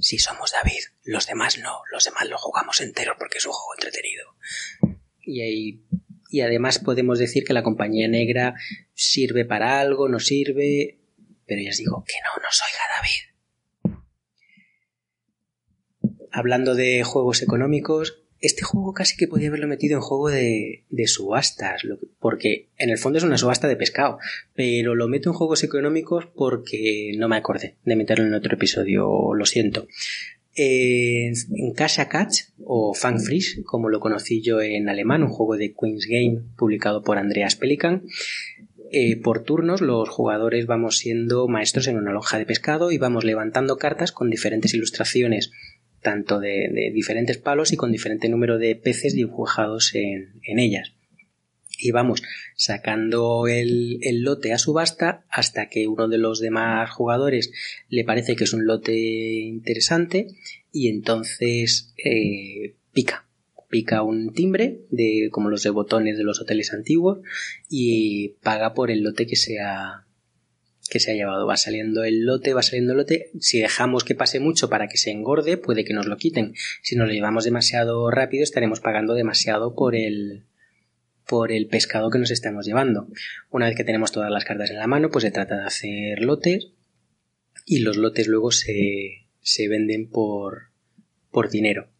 Si 0.00 0.18
somos 0.18 0.52
David, 0.52 0.80
los 1.04 1.26
demás 1.26 1.58
no, 1.58 1.80
los 1.92 2.04
demás 2.04 2.28
lo 2.28 2.38
jugamos 2.38 2.80
entero 2.80 3.14
porque 3.18 3.38
es 3.38 3.46
un 3.46 3.52
juego 3.52 3.74
entretenido. 3.74 4.24
Y, 5.20 5.42
ahí, 5.42 5.82
y 6.30 6.40
además 6.40 6.78
podemos 6.78 7.18
decir 7.18 7.44
que 7.44 7.52
la 7.52 7.62
compañía 7.62 8.08
negra 8.08 8.54
sirve 8.94 9.44
para 9.44 9.78
algo, 9.78 10.08
no 10.08 10.20
sirve, 10.20 10.97
pero 11.48 11.62
ya 11.62 11.70
os 11.70 11.78
digo 11.78 12.04
que 12.06 12.14
no 12.22 12.42
nos 12.42 12.60
oiga 12.62 12.84
David. 12.96 13.22
Hablando 16.30 16.74
de 16.74 17.02
juegos 17.02 17.42
económicos, 17.42 18.22
este 18.40 18.62
juego 18.62 18.92
casi 18.92 19.16
que 19.16 19.26
podía 19.26 19.48
haberlo 19.48 19.66
metido 19.66 19.96
en 19.96 20.00
juego 20.00 20.28
de, 20.28 20.84
subastas, 21.06 21.82
porque 22.20 22.68
en 22.78 22.90
el 22.90 22.98
fondo 22.98 23.18
es 23.18 23.24
una 23.24 23.38
subasta 23.38 23.66
de 23.66 23.76
pescado, 23.76 24.18
pero 24.54 24.94
lo 24.94 25.08
meto 25.08 25.30
en 25.30 25.34
juegos 25.34 25.64
económicos 25.64 26.26
porque 26.34 27.12
no 27.16 27.28
me 27.28 27.36
acordé 27.36 27.76
de 27.84 27.96
meterlo 27.96 28.26
en 28.26 28.34
otro 28.34 28.54
episodio, 28.54 29.34
lo 29.34 29.46
siento. 29.46 29.88
en 30.54 31.72
Casa 31.74 32.08
Catch 32.08 32.50
o 32.64 32.94
Fangfrisch, 32.94 33.62
como 33.64 33.88
lo 33.88 34.00
conocí 34.00 34.40
yo 34.42 34.60
en 34.60 34.88
alemán, 34.88 35.22
un 35.22 35.30
juego 35.30 35.56
de 35.56 35.74
Queen's 35.74 36.06
Game 36.06 36.42
publicado 36.56 37.02
por 37.02 37.18
Andreas 37.18 37.56
Pelikan, 37.56 38.04
eh, 38.90 39.16
por 39.20 39.42
turnos 39.42 39.80
los 39.80 40.08
jugadores 40.08 40.66
vamos 40.66 40.98
siendo 40.98 41.48
maestros 41.48 41.88
en 41.88 41.96
una 41.96 42.12
lonja 42.12 42.38
de 42.38 42.46
pescado 42.46 42.90
y 42.90 42.98
vamos 42.98 43.24
levantando 43.24 43.76
cartas 43.76 44.12
con 44.12 44.30
diferentes 44.30 44.74
ilustraciones 44.74 45.50
tanto 46.00 46.40
de, 46.40 46.90
diferentes 46.92 47.38
palos 47.38 47.72
y 47.72 47.76
con 47.76 47.92
diferente 47.92 48.28
número 48.28 48.58
de 48.58 48.76
peces 48.76 49.14
dibujados 49.14 49.94
en, 49.94 50.40
ellas. 50.42 50.94
Y 51.80 51.92
vamos 51.92 52.22
sacando 52.56 53.46
el, 53.46 54.00
lote 54.22 54.52
a 54.52 54.58
subasta 54.58 55.24
hasta 55.30 55.68
que 55.68 55.86
uno 55.86 56.08
de 56.08 56.18
los 56.18 56.40
demás 56.40 56.90
jugadores 56.90 57.52
le 57.88 58.04
parece 58.04 58.36
que 58.36 58.44
es 58.44 58.52
un 58.52 58.66
lote 58.66 58.96
interesante 58.96 60.28
y 60.72 60.88
entonces 60.88 61.94
eh, 62.04 62.74
pica. 62.92 63.27
Pica 63.68 64.02
un 64.02 64.32
timbre, 64.32 64.80
de, 64.90 65.28
como 65.30 65.50
los 65.50 65.62
de 65.62 65.70
botones 65.70 66.16
de 66.16 66.24
los 66.24 66.40
hoteles 66.40 66.72
antiguos, 66.72 67.18
y 67.68 68.30
paga 68.42 68.74
por 68.74 68.90
el 68.90 69.02
lote 69.02 69.26
que 69.26 69.36
sea, 69.36 70.06
que 70.88 71.00
se 71.00 71.12
ha 71.12 71.14
llevado. 71.14 71.46
Va 71.46 71.56
saliendo 71.56 72.04
el 72.04 72.24
lote, 72.24 72.54
va 72.54 72.62
saliendo 72.62 72.92
el 72.92 72.98
lote. 72.98 73.30
Si 73.40 73.60
dejamos 73.60 74.04
que 74.04 74.14
pase 74.14 74.40
mucho 74.40 74.68
para 74.68 74.88
que 74.88 74.96
se 74.96 75.10
engorde, 75.10 75.56
puede 75.56 75.84
que 75.84 75.94
nos 75.94 76.06
lo 76.06 76.16
quiten. 76.16 76.54
Si 76.82 76.96
nos 76.96 77.08
lo 77.08 77.12
llevamos 77.12 77.44
demasiado 77.44 78.10
rápido, 78.10 78.42
estaremos 78.42 78.80
pagando 78.80 79.14
demasiado 79.14 79.74
por 79.74 79.94
el 79.94 80.44
por 81.28 81.52
el 81.52 81.66
pescado 81.66 82.08
que 82.10 82.18
nos 82.18 82.30
estamos 82.30 82.64
llevando. 82.66 83.06
Una 83.50 83.66
vez 83.66 83.76
que 83.76 83.84
tenemos 83.84 84.12
todas 84.12 84.30
las 84.30 84.46
cartas 84.46 84.70
en 84.70 84.78
la 84.78 84.86
mano, 84.86 85.10
pues 85.10 85.24
se 85.24 85.30
trata 85.30 85.58
de 85.58 85.66
hacer 85.66 86.20
lotes 86.20 86.72
y 87.66 87.80
los 87.80 87.98
lotes 87.98 88.26
luego 88.28 88.50
se, 88.50 89.26
se 89.42 89.68
venden 89.68 90.08
por, 90.08 90.70
por 91.30 91.50
dinero. 91.50 91.90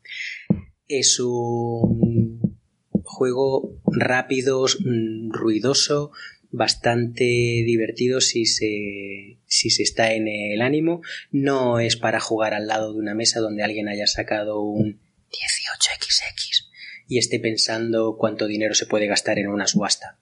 Es 0.88 1.20
un 1.20 2.58
juego 3.02 3.78
rápido, 3.84 4.64
mm, 4.64 5.30
ruidoso, 5.30 6.12
bastante 6.50 7.24
divertido 7.24 8.20
si 8.20 8.46
se, 8.46 9.38
si 9.46 9.70
se 9.70 9.82
está 9.82 10.12
en 10.12 10.28
el 10.28 10.62
ánimo. 10.62 11.02
No 11.30 11.78
es 11.78 11.96
para 11.96 12.20
jugar 12.20 12.54
al 12.54 12.66
lado 12.66 12.92
de 12.92 12.98
una 12.98 13.14
mesa 13.14 13.40
donde 13.40 13.62
alguien 13.62 13.88
haya 13.88 14.06
sacado 14.06 14.60
un 14.60 14.98
18XX 15.30 16.68
y 17.08 17.18
esté 17.18 17.40
pensando 17.40 18.16
cuánto 18.18 18.46
dinero 18.46 18.74
se 18.74 18.86
puede 18.86 19.06
gastar 19.06 19.38
en 19.38 19.48
una 19.48 19.66
subasta. 19.66 20.18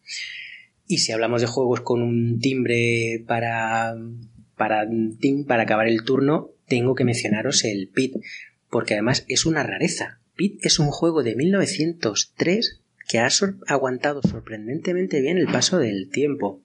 Y 0.87 0.99
si 0.99 1.13
hablamos 1.13 1.41
de 1.41 1.49
juegos 1.49 1.81
con 1.81 2.01
un 2.01 2.39
timbre 2.39 3.25
para, 3.27 3.97
para, 4.57 4.87
para 5.47 5.63
acabar 5.65 5.89
el 5.89 6.05
turno, 6.05 6.51
tengo 6.69 6.95
que 6.95 7.05
mencionaros 7.05 7.65
el 7.65 7.89
PIT, 7.89 8.15
porque 8.71 8.95
además 8.95 9.25
es 9.29 9.47
una 9.47 9.65
rareza. 9.65 10.21
PIT 10.37 10.65
es 10.65 10.79
un 10.79 10.91
juego 10.91 11.23
de 11.23 11.35
1903 11.35 12.81
que 13.09 13.19
ha 13.19 13.29
aguantado 13.67 14.21
sorprendentemente 14.23 15.21
bien 15.21 15.39
el 15.39 15.47
paso 15.47 15.79
del 15.79 16.11
tiempo. 16.11 16.63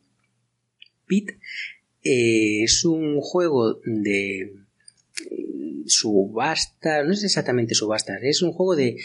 Pit 1.05 1.31
eh, 2.03 2.63
es 2.63 2.83
un 2.85 3.21
juego 3.21 3.79
de 3.85 4.53
subasta, 5.85 7.03
no 7.03 7.13
es 7.13 7.23
exactamente 7.23 7.75
subasta, 7.75 8.17
es 8.21 8.41
un 8.41 8.53
juego 8.53 8.75
de, 8.75 8.97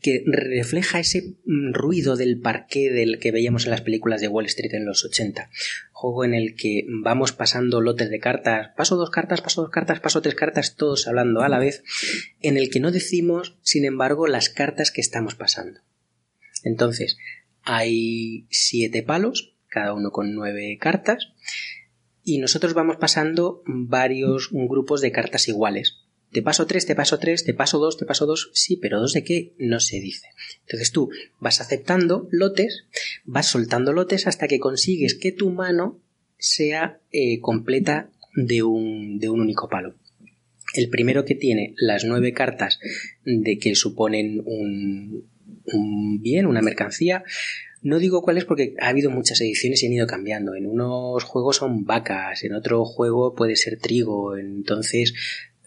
que 0.00 0.22
refleja 0.26 1.00
ese 1.00 1.34
ruido 1.44 2.16
del 2.16 2.38
parqué 2.38 2.90
del 2.90 3.18
que 3.18 3.32
veíamos 3.32 3.64
en 3.64 3.72
las 3.72 3.80
películas 3.80 4.20
de 4.20 4.28
Wall 4.28 4.46
Street 4.46 4.72
en 4.74 4.84
los 4.84 5.04
80. 5.04 5.50
Juego 5.92 6.24
en 6.24 6.34
el 6.34 6.54
que 6.54 6.86
vamos 6.88 7.32
pasando 7.32 7.80
lotes 7.80 8.08
de 8.08 8.20
cartas, 8.20 8.70
paso 8.76 8.96
dos 8.96 9.10
cartas, 9.10 9.40
paso 9.40 9.62
dos 9.62 9.70
cartas, 9.70 10.00
paso 10.00 10.22
tres 10.22 10.36
cartas, 10.36 10.76
todos 10.76 11.08
hablando 11.08 11.42
a 11.42 11.48
la 11.48 11.58
vez, 11.58 11.82
en 12.40 12.56
el 12.56 12.70
que 12.70 12.80
no 12.80 12.92
decimos, 12.92 13.56
sin 13.62 13.84
embargo, 13.84 14.28
las 14.28 14.48
cartas 14.48 14.92
que 14.92 15.00
estamos 15.00 15.34
pasando. 15.34 15.80
Entonces, 16.62 17.18
hay 17.62 18.46
siete 18.50 19.02
palos, 19.02 19.56
cada 19.66 19.92
uno 19.92 20.12
con 20.12 20.34
nueve 20.34 20.78
cartas, 20.80 21.32
y 22.22 22.38
nosotros 22.38 22.74
vamos 22.74 22.96
pasando 22.96 23.62
varios 23.66 24.50
grupos 24.52 25.00
de 25.00 25.12
cartas 25.12 25.48
iguales. 25.48 26.03
Te 26.34 26.42
paso 26.42 26.66
tres, 26.66 26.84
te 26.84 26.96
paso 26.96 27.20
tres, 27.20 27.44
te 27.44 27.54
paso 27.54 27.78
dos, 27.78 27.96
te 27.96 28.06
paso 28.06 28.26
dos, 28.26 28.50
sí, 28.54 28.76
pero 28.76 28.98
dos 28.98 29.12
de 29.12 29.22
qué 29.22 29.52
no 29.56 29.78
se 29.78 30.00
dice. 30.00 30.26
Entonces 30.62 30.90
tú 30.90 31.08
vas 31.38 31.60
aceptando 31.60 32.26
lotes, 32.32 32.86
vas 33.24 33.46
soltando 33.46 33.92
lotes 33.92 34.26
hasta 34.26 34.48
que 34.48 34.58
consigues 34.58 35.14
que 35.14 35.30
tu 35.30 35.50
mano 35.50 36.00
sea 36.36 36.98
eh, 37.12 37.38
completa 37.40 38.10
de 38.34 38.64
un, 38.64 39.20
de 39.20 39.28
un 39.28 39.42
único 39.42 39.68
palo. 39.68 39.94
El 40.74 40.88
primero 40.88 41.24
que 41.24 41.36
tiene 41.36 41.72
las 41.76 42.04
nueve 42.04 42.32
cartas 42.32 42.80
de 43.24 43.56
que 43.58 43.76
suponen 43.76 44.42
un, 44.44 45.28
un 45.66 46.20
bien, 46.20 46.46
una 46.46 46.62
mercancía. 46.62 47.22
No 47.80 48.00
digo 48.00 48.22
cuáles 48.22 48.44
porque 48.44 48.74
ha 48.80 48.88
habido 48.88 49.08
muchas 49.08 49.40
ediciones 49.40 49.84
y 49.84 49.86
han 49.86 49.92
ido 49.92 50.08
cambiando. 50.08 50.56
En 50.56 50.66
unos 50.66 51.22
juegos 51.22 51.58
son 51.58 51.84
vacas, 51.84 52.42
en 52.42 52.54
otro 52.54 52.84
juego 52.84 53.36
puede 53.36 53.54
ser 53.54 53.78
trigo. 53.78 54.36
Entonces, 54.36 55.14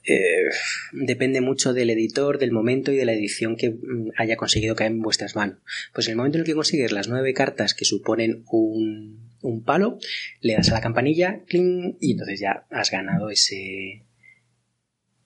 eh, 0.08 0.50
depende 0.94 1.42
mucho 1.42 1.74
del 1.74 1.90
editor, 1.90 2.40
del 2.40 2.52
momento 2.52 2.92
y 2.92 2.96
de 2.96 3.06
la 3.06 3.14
edición 3.14 3.58
que 3.58 3.72
mm, 3.72 4.12
haya 4.18 4.38
conseguido 4.38 4.76
caer 4.76 4.92
en 4.92 5.02
vuestras 5.02 5.36
manos. 5.36 5.58
Pues 5.94 6.08
en 6.08 6.12
el 6.12 6.18
momento 6.18 6.38
en 6.38 6.42
el 6.42 6.46
que 6.46 6.54
consigues 6.54 6.92
las 6.92 7.10
nueve 7.10 7.34
cartas 7.34 7.74
que 7.74 7.84
suponen 7.84 8.44
un, 8.50 9.32
un 9.42 9.64
palo, 9.64 10.00
le 10.40 10.54
das 10.54 10.70
a 10.70 10.76
la 10.76 10.82
campanilla, 10.82 11.44
y 11.50 12.12
entonces 12.12 12.40
ya 12.40 12.66
has 12.70 12.90
ganado 12.90 13.30
ese, 13.30 14.06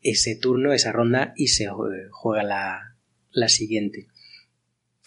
ese 0.02 0.36
turno, 0.36 0.74
esa 0.74 0.92
ronda 0.92 1.34
y 1.36 1.48
se 1.48 1.68
juega 2.10 2.44
la, 2.44 2.98
la 3.32 3.50
siguiente 3.50 4.08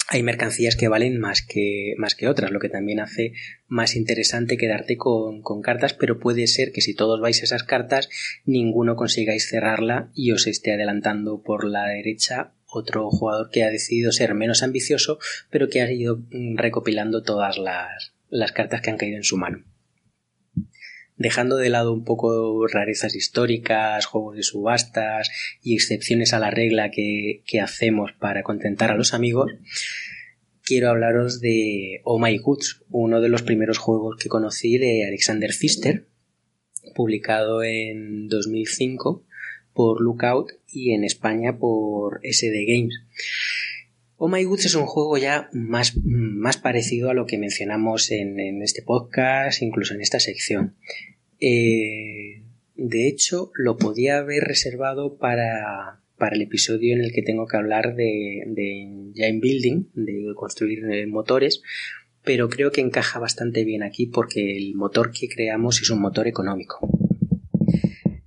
hay 0.08 0.22
mercancías 0.22 0.76
que 0.76 0.88
valen 0.88 1.18
más 1.18 1.42
que, 1.42 1.94
más 1.98 2.14
que 2.14 2.28
otras, 2.28 2.50
lo 2.50 2.60
que 2.60 2.68
también 2.68 3.00
hace 3.00 3.32
más 3.66 3.96
interesante 3.96 4.56
quedarte 4.56 4.96
con, 4.96 5.42
con, 5.42 5.62
cartas, 5.62 5.94
pero 5.94 6.18
puede 6.18 6.46
ser 6.46 6.72
que 6.72 6.80
si 6.80 6.94
todos 6.94 7.20
vais 7.20 7.42
esas 7.42 7.64
cartas, 7.64 8.08
ninguno 8.44 8.96
consigáis 8.96 9.48
cerrarla 9.48 10.10
y 10.14 10.32
os 10.32 10.46
esté 10.46 10.72
adelantando 10.72 11.42
por 11.42 11.64
la 11.64 11.86
derecha 11.88 12.52
otro 12.66 13.08
jugador 13.10 13.50
que 13.50 13.62
ha 13.62 13.70
decidido 13.70 14.12
ser 14.12 14.34
menos 14.34 14.62
ambicioso, 14.62 15.18
pero 15.50 15.68
que 15.68 15.80
ha 15.80 15.90
ido 15.90 16.16
mm, 16.30 16.56
recopilando 16.56 17.22
todas 17.22 17.56
las, 17.56 18.12
las 18.30 18.52
cartas 18.52 18.80
que 18.80 18.90
han 18.90 18.98
caído 18.98 19.16
en 19.16 19.24
su 19.24 19.36
mano. 19.36 19.64
Dejando 21.16 21.56
de 21.56 21.70
lado 21.70 21.92
un 21.92 22.04
poco 22.04 22.66
rarezas 22.66 23.14
históricas, 23.14 24.06
juegos 24.06 24.36
de 24.36 24.42
subastas 24.42 25.30
y 25.62 25.74
excepciones 25.74 26.32
a 26.32 26.40
la 26.40 26.50
regla 26.50 26.90
que, 26.90 27.42
hacemos 27.62 28.12
para 28.12 28.42
contentar 28.42 28.90
a 28.90 28.96
los 28.96 29.14
amigos, 29.14 29.52
quiero 30.62 30.90
hablaros 30.90 31.40
de 31.40 32.00
Oh 32.02 32.18
My 32.18 32.36
Goods, 32.38 32.82
uno 32.90 33.20
de 33.20 33.28
los 33.28 33.42
primeros 33.42 33.78
juegos 33.78 34.16
que 34.16 34.28
conocí 34.28 34.76
de 34.76 35.06
Alexander 35.06 35.50
Pfister, 35.50 36.08
publicado 36.96 37.62
en 37.62 38.28
2005 38.28 39.24
por 39.72 40.00
Lookout 40.00 40.52
y 40.66 40.94
en 40.94 41.04
España 41.04 41.58
por 41.58 42.20
SD 42.24 42.64
Games. 42.66 42.94
Oh 44.16 44.28
My 44.28 44.44
Goods 44.44 44.66
es 44.66 44.74
un 44.76 44.86
juego 44.86 45.18
ya 45.18 45.48
más, 45.52 45.96
más 46.04 46.56
parecido 46.56 47.10
a 47.10 47.14
lo 47.14 47.26
que 47.26 47.36
mencionamos 47.36 48.10
en, 48.12 48.62
este 48.62 48.82
podcast, 48.82 49.60
incluso 49.60 49.94
en 49.94 50.00
esta 50.00 50.20
sección. 50.20 50.76
Eh, 51.40 52.42
de 52.76 53.08
hecho, 53.08 53.50
lo 53.54 53.76
podía 53.76 54.18
haber 54.18 54.44
reservado 54.44 55.16
para, 55.18 56.00
para 56.16 56.36
el 56.36 56.42
episodio 56.42 56.94
en 56.94 57.00
el 57.00 57.12
que 57.12 57.22
tengo 57.22 57.46
que 57.46 57.56
hablar 57.56 57.96
de, 57.96 58.44
de 58.46 58.82
engine 58.82 59.40
building, 59.40 59.84
de 59.94 60.32
construir 60.36 60.82
motores, 61.08 61.62
pero 62.22 62.48
creo 62.48 62.70
que 62.70 62.80
encaja 62.80 63.18
bastante 63.18 63.64
bien 63.64 63.82
aquí 63.82 64.06
porque 64.06 64.56
el 64.56 64.74
motor 64.74 65.12
que 65.12 65.28
creamos 65.28 65.82
es 65.82 65.90
un 65.90 66.00
motor 66.00 66.28
económico. 66.28 66.88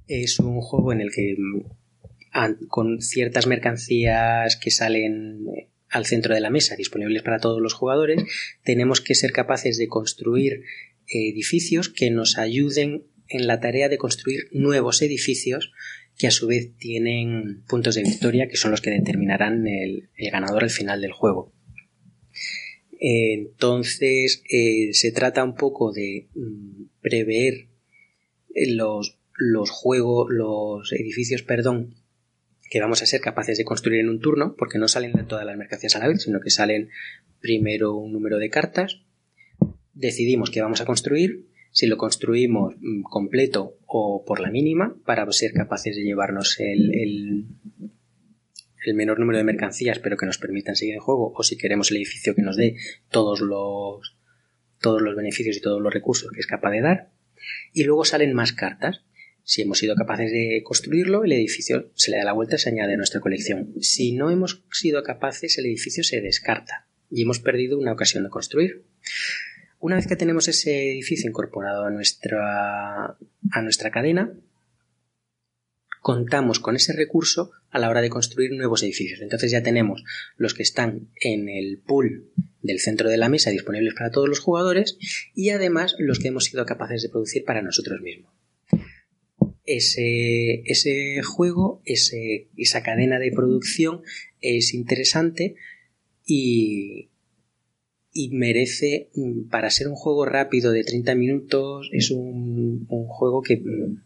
Es 0.07 0.39
un 0.39 0.61
juego 0.61 0.91
en 0.91 1.01
el 1.01 1.11
que 1.11 1.35
mm, 1.37 2.67
con 2.67 3.01
ciertas 3.01 3.47
mercancías 3.47 4.55
que 4.57 4.69
salen 4.69 5.47
eh, 5.47 5.69
al 5.89 6.05
centro 6.05 6.33
de 6.33 6.41
la 6.41 6.49
mesa 6.49 6.75
disponibles 6.75 7.23
para 7.23 7.39
todos 7.39 7.61
los 7.61 7.73
jugadores, 7.73 8.23
tenemos 8.63 9.01
que 9.01 9.15
ser 9.15 9.31
capaces 9.31 9.77
de 9.77 9.87
construir 9.87 10.63
edificios 11.07 11.89
que 11.89 12.11
nos 12.11 12.37
ayuden 12.37 13.05
en 13.29 13.47
la 13.47 13.59
tarea 13.59 13.89
de 13.89 13.97
construir 13.97 14.47
nuevos 14.51 15.01
edificios 15.01 15.71
que 16.17 16.27
a 16.27 16.31
su 16.31 16.47
vez 16.47 16.75
tienen 16.77 17.63
puntos 17.67 17.95
de 17.95 18.03
victoria 18.03 18.47
que 18.47 18.57
son 18.57 18.71
los 18.71 18.81
que 18.81 18.89
determinarán 18.89 19.67
el, 19.67 20.09
ganador 20.31 20.63
al 20.63 20.69
final 20.69 21.01
del 21.01 21.11
juego. 21.11 21.53
Entonces 22.99 24.43
eh, 24.49 24.89
se 24.93 25.11
trata 25.11 25.43
un 25.43 25.55
poco 25.55 25.91
de 25.91 26.27
mm, 26.33 26.85
prever 27.01 27.67
los, 28.55 29.19
los 29.35 29.69
juegos, 29.69 30.27
los 30.31 30.91
edificios, 30.93 31.43
perdón, 31.43 31.95
que 32.69 32.81
vamos 32.81 33.01
a 33.01 33.05
ser 33.05 33.21
capaces 33.21 33.57
de 33.57 33.65
construir 33.65 34.01
en 34.01 34.09
un 34.09 34.19
turno, 34.19 34.55
porque 34.57 34.77
no 34.77 34.87
salen 34.87 35.13
todas 35.27 35.45
las 35.45 35.57
mercancías 35.57 35.95
a 35.95 35.99
la 35.99 36.07
vez, 36.07 36.23
sino 36.23 36.39
que 36.39 36.49
salen 36.49 36.89
primero 37.39 37.95
un 37.95 38.11
número 38.11 38.37
de 38.37 38.49
cartas, 38.49 39.01
decidimos 39.93 40.51
que 40.51 40.61
vamos 40.61 40.81
a 40.81 40.85
construir, 40.85 41.47
si 41.71 41.87
lo 41.87 41.97
construimos 41.97 42.75
mm, 42.79 43.03
completo 43.03 43.77
o 43.85 44.23
por 44.25 44.39
la 44.39 44.49
mínima 44.49 44.95
para 45.05 45.29
ser 45.31 45.53
capaces 45.53 45.95
de 45.95 46.03
llevarnos 46.03 46.59
el, 46.59 47.45
menor 48.95 49.19
número 49.19 49.37
de 49.37 49.43
mercancías 49.43 49.99
pero 49.99 50.15
que 50.15 50.25
nos 50.25 50.37
permitan 50.37 50.77
seguir 50.77 50.93
el 50.93 51.01
juego 51.01 51.33
o 51.35 51.43
si 51.43 51.57
queremos 51.57 51.91
el 51.91 51.97
edificio 51.97 52.33
que 52.33 52.41
nos 52.41 52.55
dé 52.55 52.77
todos 53.11 53.41
los 53.41 54.15
todos 54.79 55.01
los 55.01 55.15
beneficios 55.15 55.57
y 55.57 55.61
todos 55.61 55.81
los 55.81 55.93
recursos 55.93 56.31
que 56.31 56.39
es 56.39 56.47
capaz 56.47 56.71
de 56.71 56.81
dar. 56.81 57.09
Y 57.73 57.83
luego 57.83 58.05
salen 58.05 58.33
más 58.33 58.53
cartas 58.53 59.03
si 59.47 59.61
hemos 59.61 59.77
sido 59.77 59.95
capaces 59.95 60.29
de 60.29 60.61
construirlo, 60.61 61.23
el 61.23 61.31
edificio 61.31 61.89
se 61.95 62.11
le 62.11 62.17
da 62.17 62.25
la 62.25 62.33
vuelta 62.33 62.57
y 62.57 62.59
se 62.59 62.67
añade 62.67 62.95
a 62.95 62.97
nuestra 62.97 63.21
colección. 63.21 63.75
Si 63.79 64.11
no 64.11 64.29
hemos 64.29 64.61
sido 64.73 65.01
capaces, 65.03 65.57
el 65.57 65.67
edificio 65.67 66.03
se 66.03 66.19
descarta 66.19 66.85
y 67.09 67.21
hemos 67.21 67.39
perdido 67.39 67.79
una 67.79 67.93
ocasión 67.93 68.25
de 68.25 68.29
construir. 68.29 68.83
Una 69.79 69.95
vez 69.95 70.05
que 70.05 70.17
tenemos 70.17 70.49
ese 70.49 70.91
edificio 70.91 71.29
incorporado 71.29 71.85
a 71.85 71.89
nuestra, 71.89 73.15
a 73.51 73.61
nuestra 73.61 73.89
cadena, 73.89 74.33
contamos 76.01 76.59
con 76.59 76.75
ese 76.75 76.91
recurso 76.91 77.51
a 77.69 77.79
la 77.79 77.89
hora 77.89 78.01
de 78.01 78.09
construir 78.09 78.51
nuevos 78.51 78.83
edificios. 78.83 79.21
Entonces 79.21 79.49
ya 79.49 79.63
tenemos 79.63 80.03
los 80.35 80.55
que 80.55 80.63
están 80.63 81.07
en 81.21 81.47
el 81.47 81.79
pool 81.79 82.33
del 82.61 82.81
centro 82.81 83.09
de 83.09 83.15
la 83.15 83.29
mesa 83.29 83.49
disponibles 83.51 83.93
para 83.93 84.11
todos 84.11 84.27
los 84.27 84.41
jugadores 84.41 84.97
y 85.33 85.51
además 85.51 85.95
los 85.99 86.19
que 86.19 86.27
hemos 86.27 86.43
sido 86.43 86.65
capaces 86.65 87.01
de 87.01 87.07
producir 87.07 87.45
para 87.45 87.61
nosotros 87.61 88.01
mismos. 88.01 88.36
Ese, 89.67 90.63
ese 90.65 91.21
juego, 91.21 91.81
ese, 91.85 92.47
esa 92.57 92.81
cadena 92.81 93.19
de 93.19 93.31
producción 93.31 94.01
es 94.41 94.73
interesante 94.73 95.55
y, 96.25 97.09
y 98.17 98.29
merece, 98.29 99.09
mm, 99.13 99.49
para 99.49 99.69
ser 99.69 99.87
un 99.87 99.95
juego 99.95 100.25
rápido 100.25 100.71
de 100.71 100.83
30 100.83 101.13
minutos, 101.13 101.89
es 101.93 102.09
un, 102.09 102.87
juego 102.87 103.43
que 103.43 103.57
mm, 103.57 104.01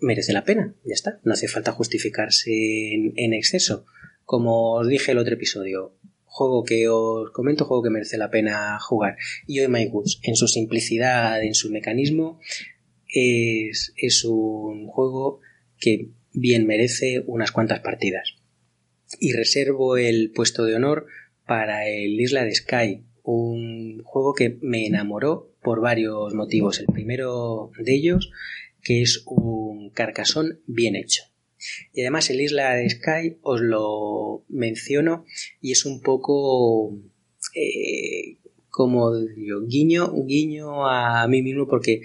merece 0.00 0.32
la 0.32 0.44
pena, 0.44 0.74
ya 0.84 0.94
está, 0.94 1.20
no 1.24 1.32
hace 1.32 1.48
falta 1.48 1.72
justificarse 1.72 2.50
en, 2.94 3.32
exceso. 3.34 3.86
Como 4.24 4.74
os 4.74 4.86
dije 4.86 5.12
el 5.12 5.18
otro 5.18 5.34
episodio, 5.34 5.96
juego 6.24 6.62
que 6.62 6.88
os 6.88 7.30
comento, 7.32 7.64
juego 7.64 7.82
que 7.82 7.90
merece 7.90 8.18
la 8.18 8.30
pena 8.30 8.78
jugar. 8.80 9.16
Y 9.48 9.58
hoy 9.58 9.68
My 9.68 9.86
Goods, 9.86 10.20
en 10.22 10.36
su 10.36 10.46
simplicidad, 10.46 11.42
en 11.42 11.54
su 11.54 11.70
mecanismo, 11.70 12.38
es, 13.08 14.24
un 14.24 14.86
juego 14.86 15.40
que 15.78 16.10
bien 16.32 16.66
merece 16.66 17.22
unas 17.26 17.52
cuantas 17.52 17.80
partidas. 17.80 18.36
Y 19.20 19.32
reservo 19.32 19.96
el 19.96 20.30
puesto 20.32 20.64
de 20.64 20.74
honor 20.74 21.06
para 21.46 21.88
el 21.88 22.20
Isla 22.20 22.44
de 22.44 22.54
Sky, 22.54 23.04
un 23.22 24.02
juego 24.04 24.34
que 24.34 24.58
me 24.60 24.86
enamoró 24.86 25.54
por 25.62 25.80
varios 25.80 26.34
motivos. 26.34 26.78
El 26.80 26.86
primero 26.86 27.70
de 27.78 27.94
ellos, 27.94 28.30
que 28.82 29.02
es 29.02 29.22
un 29.26 29.90
carcasón 29.90 30.60
bien 30.66 30.96
hecho. 30.96 31.24
Y 31.92 32.02
además 32.02 32.30
el 32.30 32.40
Isla 32.40 32.74
de 32.74 32.88
Sky 32.88 33.38
os 33.42 33.60
lo 33.60 34.44
menciono 34.48 35.24
y 35.60 35.72
es 35.72 35.84
un 35.84 36.02
poco 36.02 36.96
eh, 37.54 38.38
como 38.78 39.12
digo, 39.16 39.62
guiño, 39.66 40.12
guiño 40.24 40.86
a 40.86 41.26
mí 41.26 41.42
mismo 41.42 41.66
porque 41.66 42.02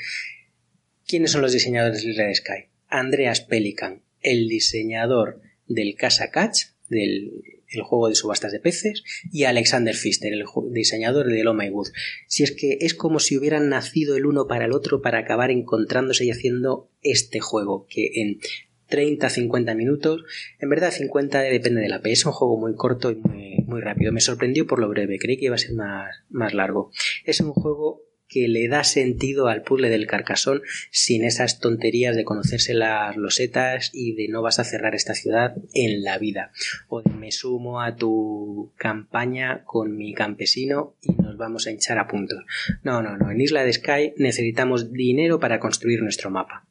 ¿quiénes 1.07 1.31
son 1.31 1.41
los 1.41 1.53
diseñadores 1.53 2.03
de 2.03 2.13
de 2.13 2.35
Sky? 2.35 2.67
Andreas 2.87 3.41
Pelican, 3.41 4.03
el 4.21 4.47
diseñador 4.47 5.41
del 5.67 5.95
Casa 5.95 6.31
Catch, 6.31 6.73
del 6.89 7.31
el 7.73 7.81
juego 7.81 8.09
de 8.09 8.15
subastas 8.15 8.51
de 8.51 8.59
peces, 8.59 9.03
y 9.31 9.43
Alexander 9.45 9.95
Pfister, 9.95 10.31
el 10.31 10.45
diseñador 10.71 11.27
de 11.27 11.45
Oh 11.47 11.53
My 11.53 11.69
Good. 11.69 11.89
Si 12.27 12.43
es 12.43 12.51
que 12.51 12.77
es 12.81 12.93
como 12.93 13.19
si 13.19 13.37
hubieran 13.37 13.69
nacido 13.69 14.15
el 14.15 14.25
uno 14.25 14.47
para 14.47 14.65
el 14.65 14.73
otro 14.73 15.01
para 15.01 15.19
acabar 15.19 15.51
encontrándose 15.51 16.25
y 16.25 16.31
haciendo 16.31 16.89
este 17.01 17.39
juego, 17.39 17.87
que 17.89 18.11
en 18.15 18.39
30, 18.87 19.29
50 19.29 19.73
minutos, 19.75 20.23
en 20.59 20.69
verdad 20.69 20.91
50 20.91 21.41
depende 21.41 21.81
de 21.81 21.89
la 21.89 22.01
P, 22.01 22.11
es 22.11 22.25
un 22.25 22.31
juego 22.31 22.59
muy 22.59 22.75
corto 22.75 23.11
y 23.11 23.15
muy, 23.15 23.63
muy 23.65 23.81
rápido. 23.81 24.11
Me 24.11 24.21
sorprendió 24.21 24.67
por 24.67 24.79
lo 24.79 24.89
breve, 24.89 25.17
creí 25.17 25.37
que 25.37 25.45
iba 25.45 25.55
a 25.55 25.59
ser 25.59 25.73
más, 25.73 26.15
más 26.29 26.53
largo. 26.53 26.91
Es 27.25 27.39
un 27.39 27.53
juego 27.53 28.03
que 28.33 28.47
le 28.47 28.67
da 28.67 28.83
sentido 28.83 29.47
al 29.47 29.61
puzzle 29.61 29.89
del 29.89 30.07
carcasón 30.07 30.63
sin 30.89 31.23
esas 31.23 31.59
tonterías 31.59 32.15
de 32.15 32.23
conocerse 32.23 32.73
las 32.73 33.15
losetas 33.15 33.91
y 33.93 34.15
de 34.15 34.27
no 34.27 34.41
vas 34.41 34.57
a 34.57 34.63
cerrar 34.63 34.95
esta 34.95 35.13
ciudad 35.13 35.55
en 35.73 36.03
la 36.03 36.17
vida. 36.17 36.51
O 36.87 37.03
de 37.03 37.11
me 37.11 37.31
sumo 37.31 37.81
a 37.81 37.95
tu 37.95 38.73
campaña 38.75 39.63
con 39.65 39.95
mi 39.95 40.13
campesino 40.13 40.95
y 41.01 41.13
nos 41.13 41.37
vamos 41.37 41.67
a 41.67 41.71
hinchar 41.71 41.99
a 41.99 42.07
puntos. 42.07 42.43
No, 42.81 43.03
no, 43.03 43.17
no. 43.17 43.29
En 43.29 43.39
Isla 43.39 43.63
de 43.63 43.73
Sky 43.73 44.13
necesitamos 44.17 44.91
dinero 44.91 45.39
para 45.39 45.59
construir 45.59 46.01
nuestro 46.01 46.31
mapa. 46.31 46.65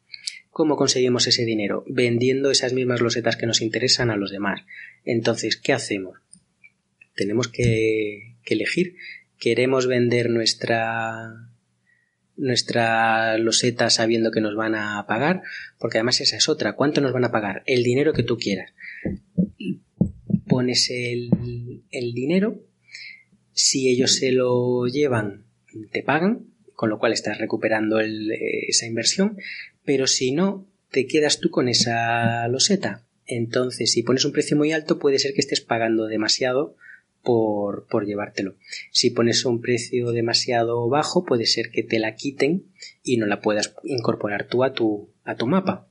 ¿Cómo 0.51 0.77
conseguimos 0.77 1.29
ese 1.29 1.45
dinero? 1.45 1.85
Vendiendo 1.87 2.51
esas 2.51 2.73
mismas 2.73 3.01
losetas 3.01 3.37
que 3.37 3.47
nos 3.47 3.63
interesan 3.63 4.11
a 4.11 4.17
los 4.17 4.33
demás. 4.33 4.63
Entonces, 5.05 5.57
¿qué 5.57 5.73
hacemos? 5.73 6.19
Tenemos 7.15 7.47
que, 7.49 8.35
que 8.45 8.55
elegir. 8.55 8.97
¿Queremos 9.39 9.87
vender 9.87 10.29
nuestra 10.29 11.52
nuestra 12.43 13.39
loseta 13.39 13.89
sabiendo 13.89 14.33
que 14.33 14.41
nos 14.41 14.57
van 14.57 14.75
a 14.75 15.07
pagar, 15.07 15.43
porque 15.79 15.99
además 15.99 16.21
esa 16.21 16.37
es 16.37 16.49
otra. 16.49 16.75
¿Cuánto 16.75 17.01
nos 17.01 17.13
van 17.13 17.25
a 17.25 17.31
pagar? 17.31 17.63
El 17.67 17.85
dinero 17.85 18.13
que 18.13 18.25
tú 18.25 18.37
quieras. 18.37 18.75
Pones 20.49 20.91
el, 20.91 21.31
dinero, 21.91 22.61
si 23.53 23.89
ellos 23.89 24.17
se 24.17 24.33
lo 24.33 24.87
llevan, 24.87 25.45
te 25.93 26.03
pagan, 26.03 26.49
con 26.75 26.91
lo 26.91 26.99
cual 26.99 27.13
estás 27.13 27.39
recuperando 27.39 28.01
esa 28.01 28.87
inversión, 28.87 29.39
pero 29.85 30.09
si 30.09 30.33
no, 30.33 30.67
te 30.91 31.07
quedas 31.07 31.39
tú 31.39 31.51
con 31.51 31.69
esa 31.69 32.49
loseta. 32.49 33.07
Entonces, 33.25 33.93
si 33.93 34.03
pones 34.03 34.25
un 34.25 34.33
precio 34.33 34.57
muy 34.57 34.73
alto, 34.73 34.99
puede 34.99 35.21
ser 35.21 35.33
que 35.33 35.41
estés 35.41 35.61
pagando 35.61 36.07
demasiado 36.07 36.77
por, 37.23 37.87
por 37.87 38.07
llevártelo. 38.07 38.57
Si 38.91 39.11
pones 39.11 39.45
un 39.45 39.61
precio 39.61 40.13
demasiado 40.13 40.89
bajo, 40.89 41.25
puede 41.25 41.47
ser 41.47 41.71
que 41.71 41.83
te 41.83 41.99
la 41.99 42.15
quiten 42.15 42.67
y 43.03 43.17
no 43.17 43.27
la 43.27 43.41
puedas 43.41 43.75
incorporar 43.85 44.49
tú 44.49 44.65
a 44.65 44.73
tu, 44.73 45.11
a 45.25 45.37
tu 45.37 45.47
mapa. 45.47 45.89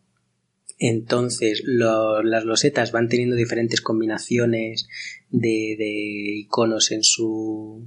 Entonces, 0.83 1.61
las 1.63 2.43
losetas 2.43 2.91
van 2.91 3.07
teniendo 3.07 3.35
diferentes 3.35 3.81
combinaciones 3.81 4.87
de, 5.29 5.75
de, 5.77 6.39
iconos 6.39 6.91
en 6.91 7.03
su, 7.03 7.85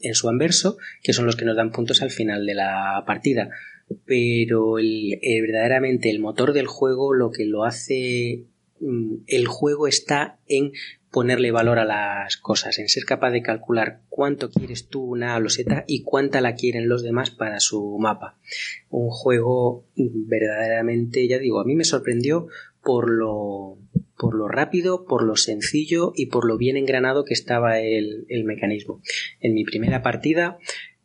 en 0.00 0.14
su 0.14 0.28
anverso, 0.28 0.76
que 1.02 1.14
son 1.14 1.24
los 1.24 1.34
que 1.34 1.46
nos 1.46 1.56
dan 1.56 1.72
puntos 1.72 2.02
al 2.02 2.10
final 2.10 2.44
de 2.44 2.54
la 2.54 3.04
partida. 3.06 3.48
Pero 4.04 4.78
el, 4.78 5.18
verdaderamente 5.22 6.10
el 6.10 6.20
motor 6.20 6.52
del 6.52 6.66
juego 6.66 7.14
lo 7.14 7.30
que 7.30 7.46
lo 7.46 7.64
hace 7.64 8.44
el 9.26 9.46
juego 9.46 9.86
está 9.86 10.38
en 10.46 10.72
ponerle 11.10 11.50
valor 11.50 11.78
a 11.78 11.84
las 11.84 12.36
cosas, 12.36 12.78
en 12.78 12.88
ser 12.88 13.04
capaz 13.04 13.30
de 13.30 13.42
calcular 13.42 14.02
cuánto 14.08 14.50
quieres 14.50 14.88
tú 14.88 15.02
una 15.02 15.38
loseta 15.40 15.84
y 15.86 16.02
cuánta 16.02 16.40
la 16.40 16.54
quieren 16.54 16.88
los 16.88 17.02
demás 17.02 17.30
para 17.30 17.60
su 17.60 17.98
mapa. 17.98 18.38
Un 18.88 19.10
juego 19.10 19.84
verdaderamente, 19.96 21.26
ya 21.26 21.38
digo, 21.38 21.60
a 21.60 21.64
mí 21.64 21.74
me 21.74 21.84
sorprendió 21.84 22.46
por 22.82 23.10
lo, 23.10 23.78
por 24.16 24.34
lo 24.34 24.48
rápido, 24.48 25.04
por 25.04 25.24
lo 25.24 25.36
sencillo 25.36 26.12
y 26.14 26.26
por 26.26 26.46
lo 26.46 26.56
bien 26.56 26.76
engranado 26.76 27.24
que 27.24 27.34
estaba 27.34 27.80
el, 27.80 28.24
el 28.28 28.44
mecanismo. 28.44 29.02
En 29.40 29.54
mi 29.54 29.64
primera 29.64 30.02
partida, 30.02 30.58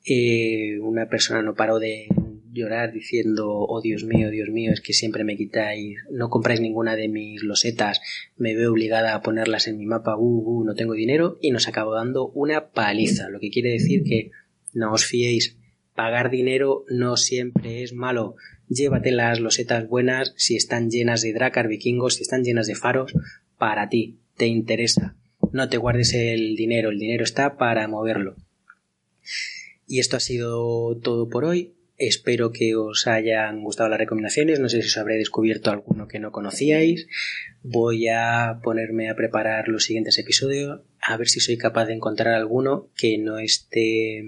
eh, 0.05 0.77
una 0.81 1.09
persona 1.09 1.41
no 1.41 1.55
paró 1.55 1.79
de 1.79 2.07
llorar 2.55 2.91
diciendo, 2.91 3.47
oh 3.49 3.81
Dios 3.81 4.03
mío, 4.03 4.31
Dios 4.31 4.49
mío, 4.49 4.71
es 4.73 4.81
que 4.81 4.93
siempre 4.93 5.23
me 5.23 5.37
quitáis, 5.37 5.97
no 6.09 6.29
compráis 6.29 6.61
ninguna 6.61 6.95
de 6.95 7.09
mis 7.09 7.43
losetas, 7.43 8.01
me 8.37 8.55
veo 8.55 8.71
obligada 8.71 9.13
a 9.13 9.21
ponerlas 9.21 9.67
en 9.67 9.77
mi 9.77 9.85
mapa, 9.85 10.17
uh, 10.17 10.21
uh, 10.21 10.63
no 10.63 10.73
tengo 10.73 10.93
dinero, 10.93 11.37
y 11.41 11.51
nos 11.51 11.67
acabó 11.67 11.93
dando 11.93 12.29
una 12.29 12.69
paliza, 12.69 13.29
lo 13.29 13.39
que 13.39 13.51
quiere 13.51 13.71
decir 13.71 14.03
que 14.03 14.31
no 14.73 14.91
os 14.93 15.05
fiéis, 15.05 15.57
pagar 15.93 16.31
dinero 16.31 16.85
no 16.89 17.17
siempre 17.17 17.83
es 17.83 17.93
malo, 17.93 18.35
llévate 18.69 19.11
las 19.11 19.39
losetas 19.39 19.87
buenas 19.87 20.33
si 20.37 20.55
están 20.55 20.89
llenas 20.89 21.21
de 21.21 21.33
dracar 21.33 21.67
vikingos, 21.67 22.15
si 22.15 22.23
están 22.23 22.43
llenas 22.43 22.67
de 22.67 22.75
faros, 22.75 23.13
para 23.57 23.89
ti, 23.89 24.17
te 24.37 24.47
interesa, 24.47 25.15
no 25.51 25.69
te 25.69 25.77
guardes 25.77 26.13
el 26.13 26.55
dinero, 26.55 26.89
el 26.89 26.99
dinero 26.99 27.23
está 27.23 27.57
para 27.57 27.87
moverlo. 27.87 28.35
Y 29.87 29.99
esto 29.99 30.17
ha 30.17 30.19
sido 30.19 30.97
todo 30.97 31.29
por 31.29 31.45
hoy. 31.45 31.74
Espero 31.97 32.51
que 32.51 32.75
os 32.75 33.07
hayan 33.07 33.61
gustado 33.63 33.89
las 33.89 33.99
recomendaciones. 33.99 34.59
No 34.59 34.67
sé 34.67 34.81
si 34.81 34.87
os 34.87 34.97
habré 34.97 35.15
descubierto 35.15 35.71
alguno 35.71 36.07
que 36.07 36.19
no 36.19 36.31
conocíais. 36.31 37.07
Voy 37.63 38.09
a 38.09 38.59
ponerme 38.63 39.09
a 39.09 39.15
preparar 39.15 39.69
los 39.69 39.85
siguientes 39.85 40.17
episodios. 40.19 40.81
A 40.99 41.15
ver 41.15 41.29
si 41.29 41.39
soy 41.39 41.57
capaz 41.57 41.85
de 41.85 41.93
encontrar 41.93 42.33
alguno 42.33 42.89
que 42.97 43.17
no 43.17 43.39
esté 43.39 44.23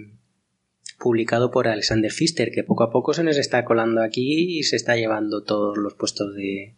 publicado 0.97 1.51
por 1.51 1.67
Alexander 1.67 2.12
Pfister, 2.12 2.51
que 2.51 2.63
poco 2.63 2.84
a 2.84 2.91
poco 2.91 3.13
se 3.13 3.23
nos 3.23 3.38
está 3.38 3.65
colando 3.65 4.01
aquí 4.01 4.60
y 4.60 4.63
se 4.63 4.77
está 4.77 4.95
llevando 4.95 5.43
todos 5.43 5.77
los 5.77 5.93
puestos 5.93 6.36
de 6.36 6.75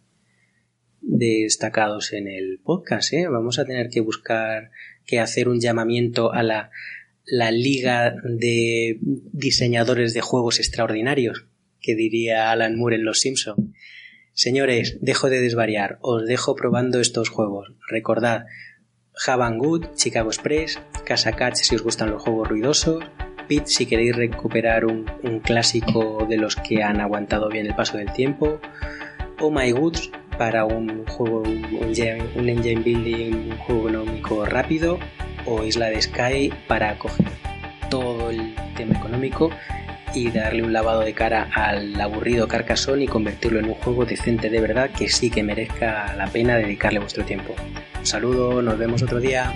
destacados 1.00 2.12
en 2.12 2.28
el 2.28 2.60
podcast. 2.62 3.12
¿eh? 3.12 3.28
Vamos 3.28 3.58
a 3.58 3.64
tener 3.64 3.88
que 3.88 4.00
buscar 4.00 4.70
que 5.06 5.20
hacer 5.20 5.48
un 5.48 5.60
llamamiento 5.60 6.32
a 6.32 6.42
la 6.42 6.70
la 7.24 7.50
liga 7.50 8.14
de 8.24 8.98
diseñadores 9.02 10.14
de 10.14 10.20
juegos 10.20 10.58
extraordinarios, 10.58 11.46
que 11.80 11.94
diría 11.94 12.50
Alan 12.50 12.76
Moore 12.76 12.96
en 12.96 13.04
Los 13.04 13.20
Simpson. 13.20 13.74
Señores, 14.32 14.98
dejo 15.00 15.28
de 15.28 15.40
desvariar, 15.40 15.98
os 16.02 16.26
dejo 16.26 16.54
probando 16.54 17.00
estos 17.00 17.28
juegos. 17.28 17.72
Recordad, 17.88 18.46
Javan 19.12 19.58
Good, 19.58 19.86
Chicago 19.96 20.30
Express, 20.30 20.78
Casa 21.04 21.32
Catch 21.32 21.56
si 21.56 21.74
os 21.74 21.82
gustan 21.82 22.10
los 22.10 22.22
juegos 22.22 22.48
ruidosos, 22.48 23.04
Pit 23.48 23.66
si 23.66 23.84
queréis 23.86 24.14
recuperar 24.14 24.84
un, 24.84 25.04
clásico 25.44 26.26
de 26.28 26.36
los 26.36 26.56
que 26.56 26.82
han 26.82 27.00
aguantado 27.00 27.48
bien 27.48 27.66
el 27.66 27.74
paso 27.74 27.98
del 27.98 28.12
tiempo, 28.12 28.60
Oh 29.40 29.50
My 29.50 29.72
Goods 29.72 30.10
para 30.38 30.64
un 30.64 31.04
juego, 31.06 31.42
un, 31.42 31.64
un 32.36 32.48
engine 32.48 32.82
building, 32.82 33.50
un 33.50 33.58
juego 33.58 33.88
económico 33.88 34.46
rápido, 34.46 34.98
o 35.46 35.64
Isla 35.64 35.86
de 35.86 36.00
Sky 36.00 36.52
para 36.66 36.98
coger 36.98 37.26
todo 37.88 38.30
el 38.30 38.54
tema 38.76 38.96
económico 38.96 39.50
y 40.14 40.30
darle 40.30 40.62
un 40.62 40.72
lavado 40.72 41.00
de 41.00 41.12
cara 41.12 41.48
al 41.52 42.00
aburrido 42.00 42.48
Carcassonne 42.48 43.04
y 43.04 43.08
convertirlo 43.08 43.58
en 43.58 43.66
un 43.66 43.74
juego 43.74 44.04
decente 44.04 44.50
de 44.50 44.60
verdad 44.60 44.90
que 44.90 45.08
sí 45.08 45.30
que 45.30 45.42
merezca 45.42 46.14
la 46.16 46.26
pena 46.26 46.56
dedicarle 46.56 46.98
vuestro 46.98 47.24
tiempo. 47.24 47.54
Un 47.98 48.06
saludo, 48.06 48.62
nos 48.62 48.78
vemos 48.78 49.02
otro 49.02 49.20
día. 49.20 49.52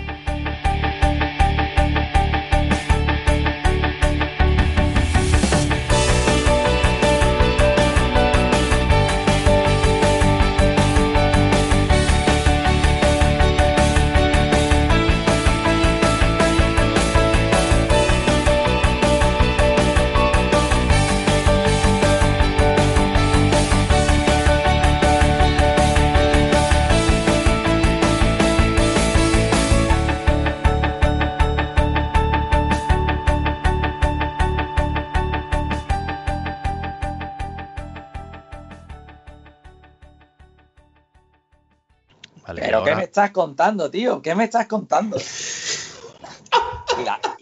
Estás 43.03 43.31
contando, 43.31 43.89
tío? 43.89 44.21
¿Qué 44.21 44.35
me 44.35 44.43
estás 44.43 44.67
contando? 44.67 45.17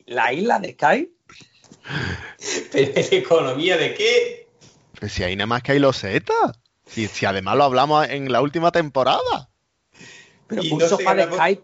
¿La, 0.05 0.33
isla 0.33 0.59
de 0.59 0.73
Sky? 0.73 1.09
economía 2.73 3.77
de 3.77 3.93
qué? 3.93 4.47
Pues 4.99 5.13
si 5.13 5.23
hay 5.23 5.35
nada 5.35 5.47
más 5.47 5.63
que 5.63 5.73
hay 5.73 5.79
los 5.79 5.97
Si, 5.97 7.07
si 7.07 7.25
además 7.25 7.57
lo 7.57 7.65
hablamos 7.65 8.07
en 8.09 8.31
la 8.31 8.41
última 8.41 8.71
temporada. 8.71 9.49
Pero 10.47 10.61
un 10.71 10.81
sofá 10.81 11.15
de 11.15 11.25
Sky 11.25 11.59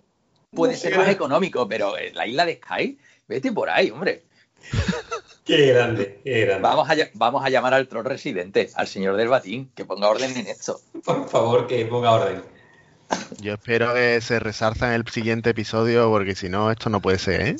puede 0.52 0.75
ser 0.75 0.97
más 0.97 1.10
económico, 1.10 1.67
pero 1.67 1.93
la 2.13 2.28
isla 2.28 2.45
de 2.45 2.56
Sky, 2.63 2.97
vete 3.28 3.52
por 3.52 3.69
ahí, 3.69 3.91
hombre. 3.91 4.25
Qué 5.45 5.73
grande, 5.73 6.21
qué 6.23 6.41
grande. 6.41 6.62
Vamos 6.62 6.88
a, 6.88 6.95
vamos 7.15 7.43
a 7.43 7.49
llamar 7.49 7.73
al 7.73 7.88
troll 7.88 8.06
residente, 8.06 8.69
al 8.75 8.88
señor 8.88 9.15
del 9.15 9.30
batín, 9.30 9.71
que 9.73 9.84
ponga 9.84 10.08
orden 10.08 10.38
en 10.38 10.45
esto. 10.45 10.80
Por 11.04 11.28
favor, 11.28 11.65
que 11.65 11.84
ponga 11.86 12.12
orden. 12.12 12.43
Yo 13.39 13.54
espero 13.54 13.93
que 13.93 14.22
se 14.22 14.39
resarza 14.39 14.88
en 14.88 14.93
el 14.93 15.08
siguiente 15.08 15.52
episodio, 15.52 16.10
porque 16.10 16.36
si 16.36 16.50
no, 16.50 16.72
esto 16.72 16.89
no 16.89 17.02
puede 17.02 17.19
ser, 17.19 17.41
¿eh? 17.41 17.56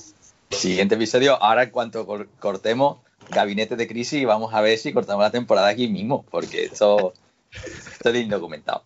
Siguiente 0.52 0.96
episodio, 0.96 1.42
ahora 1.42 1.64
en 1.64 1.70
cuanto 1.70 2.08
cortemos 2.40 2.98
Gabinete 3.30 3.76
de 3.76 3.88
Crisis, 3.88 4.26
vamos 4.26 4.54
a 4.54 4.62
ver 4.62 4.78
si 4.78 4.94
cortamos 4.94 5.24
la 5.24 5.32
temporada 5.32 5.68
aquí 5.68 5.88
mismo, 5.88 6.26
porque 6.30 6.66
esto, 6.66 7.14
esto 7.52 8.10
es 8.10 8.16
indocumentado. 8.16 8.84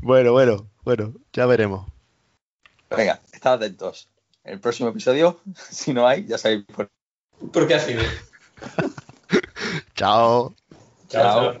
Bueno, 0.00 0.32
bueno, 0.32 0.66
bueno, 0.84 1.12
ya 1.32 1.46
veremos. 1.46 1.86
Venga, 2.90 3.20
estad 3.32 3.54
atentos. 3.54 4.08
El 4.44 4.60
próximo 4.60 4.90
episodio, 4.90 5.40
si 5.70 5.92
no 5.92 6.06
hay, 6.06 6.26
ya 6.26 6.38
sabéis 6.38 6.64
por 6.64 6.88
qué. 6.88 7.46
¿Por 7.52 7.66
qué 7.66 7.74
así? 7.74 7.94
Chao. 9.94 10.54
Chao. 11.08 11.60